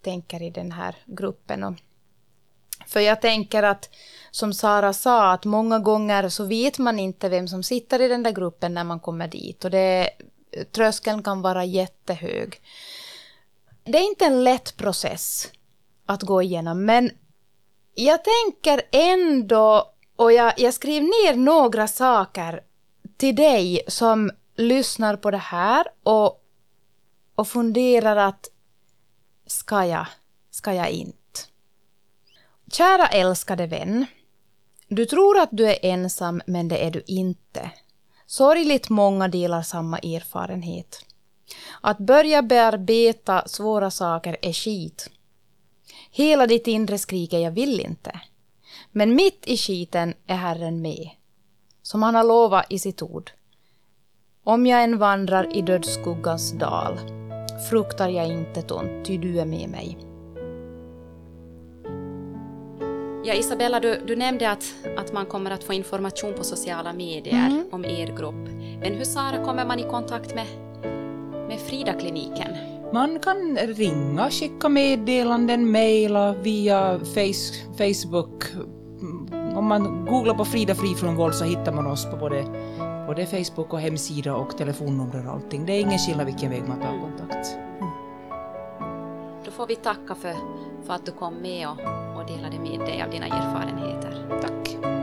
tänker 0.03 0.43
i 0.43 0.51
den 0.51 0.73
här 0.73 0.97
gruppen. 1.07 1.65
Och 1.65 1.75
för 2.87 3.01
jag 3.01 3.23
tänker 3.23 3.63
att, 3.63 3.91
som 4.31 4.53
Sara 4.53 4.93
sa, 4.93 5.33
att 5.33 5.45
många 5.45 5.79
gånger 5.79 6.29
så 6.29 6.45
vet 6.45 6.79
man 6.79 6.99
inte 6.99 7.29
vem 7.29 7.49
som 7.49 7.63
sitter 7.63 8.01
i 8.01 8.09
den 8.09 8.23
där 8.23 8.33
gruppen 8.33 8.75
när 8.75 8.85
man 8.85 9.01
kommer 9.01 9.29
dit. 9.29 9.65
Och 9.65 9.71
det, 9.71 10.11
tröskeln 10.73 11.23
kan 11.23 11.43
vara 11.43 11.65
jättehög. 11.65 12.61
Det 13.85 13.99
är 13.99 14.09
inte 14.09 14.25
en 14.25 14.45
lätt 14.45 14.77
process 14.77 15.51
att 16.07 16.23
gå 16.23 16.43
igenom, 16.43 16.85
men 16.85 17.11
jag 17.95 18.21
tänker 18.25 18.83
ändå, 18.93 19.93
och 20.17 20.33
jag, 20.33 20.53
jag 20.57 20.75
skrev 20.75 21.03
ner 21.03 21.37
några 21.37 21.89
saker 21.89 22.61
till 23.17 23.37
dig 23.37 23.83
som 23.89 24.31
lyssnar 24.57 25.17
på 25.17 25.31
det 25.31 25.37
här 25.37 25.87
och, 26.03 26.45
och 27.35 27.49
funderar 27.49 28.17
att 28.17 28.51
ska 29.47 29.85
jag, 29.85 30.07
ska 30.51 30.73
jag 30.75 30.91
inte? 30.91 31.17
Kära 32.73 33.07
älskade 33.07 33.67
vän. 33.67 34.07
Du 34.89 35.07
tror 35.07 35.39
att 35.39 35.49
du 35.53 35.67
är 35.67 35.79
ensam, 35.83 36.43
men 36.47 36.69
det 36.69 36.87
är 36.87 36.91
du 36.91 37.03
inte. 37.07 37.71
Sorgligt 38.27 38.89
många 38.89 39.29
delar 39.29 39.63
samma 39.63 39.99
erfarenhet. 39.99 41.05
Att 41.81 41.99
börja 41.99 42.43
bearbeta 42.43 43.49
svåra 43.49 43.91
saker 43.91 44.37
är 44.43 44.53
skit. 44.53 45.11
Hela 46.11 46.47
ditt 46.47 46.67
inre 46.67 46.99
skriker 46.99 47.39
jag 47.39 47.51
vill 47.51 47.81
inte. 47.81 48.21
Men 48.93 49.15
mitt 49.15 49.47
i 49.47 49.57
skiten 49.57 50.15
är 50.27 50.37
Herren 50.37 50.83
med. 50.83 51.11
Som 51.87 52.03
han 52.03 52.15
har 52.15 52.25
lovat 52.25 52.67
i 52.69 52.79
sitt 52.79 53.03
ord. 53.03 53.31
Om 54.45 54.67
jag 54.67 54.83
än 54.83 54.99
vandrar 54.99 55.57
i 55.57 55.63
dödsskuggans 55.63 56.53
dal 56.53 56.99
fruktar 57.71 58.09
jag 58.09 58.27
inte 58.27 58.75
ont, 58.75 59.05
ty 59.05 59.19
du 59.19 59.41
är 59.41 59.45
med 59.45 59.71
mig. 59.71 59.99
Ja, 63.25 63.35
Isabella, 63.35 63.81
du, 63.81 64.01
du 64.07 64.17
nämnde 64.17 64.51
att, 64.51 64.75
att 64.97 65.13
man 65.13 65.27
kommer 65.27 65.51
att 65.51 65.65
få 65.65 65.73
information 65.73 66.35
på 66.35 66.45
sociala 66.45 66.93
medier 66.93 67.65
om 67.71 67.85
er 67.85 68.07
grupp. 68.17 68.49
Men 68.81 68.95
hur, 68.95 69.05
Sara, 69.05 69.45
kommer 69.45 69.67
man 69.67 69.79
i 69.79 69.83
kontakt 69.83 70.35
med, 70.35 70.47
med 71.49 71.61
Frida-kliniken? 71.61 72.57
Man 72.93 73.21
kan 73.21 73.57
ringa, 73.57 74.31
skicka 74.31 74.69
meddelanden, 74.69 75.71
mejla 75.71 76.33
via 76.33 76.99
face, 76.99 77.77
Facebook. 77.79 78.45
Om 79.57 79.67
man 79.67 80.05
googlar 80.05 80.35
på 80.35 80.45
Frida 80.45 80.75
fri 80.75 80.95
från 80.95 81.17
våld 81.17 81.35
så 81.35 81.45
hittar 81.45 81.73
man 81.73 81.87
oss 81.87 82.11
på 82.11 82.17
både, 82.17 82.45
både 83.07 83.27
Facebook 83.27 83.73
och 83.73 83.81
hemsida 83.81 84.35
och 84.35 84.59
telefonnummer 84.59 85.27
och 85.27 85.33
allting. 85.33 85.67
Det 85.67 85.73
är 85.73 85.81
ingen 85.81 85.99
skillnad 85.99 86.27
vilken 86.27 86.51
väg 86.51 86.69
man 86.69 86.81
tar 86.81 87.01
kontakt. 87.01 87.57
Då 89.45 89.51
får 89.51 89.67
vi 89.67 89.77
tacka 89.77 90.15
för, 90.15 90.35
för 90.87 90.95
att 90.95 91.07
du 91.07 91.13
kom 91.13 91.35
med 91.35 91.69
och, 91.69 91.77
och 92.17 92.27
delade 92.27 92.59
med 92.59 92.81
dig 92.81 93.03
av 93.03 93.11
dina 93.11 93.27
erfarenheter. 93.27 94.41
Tack. 94.43 94.96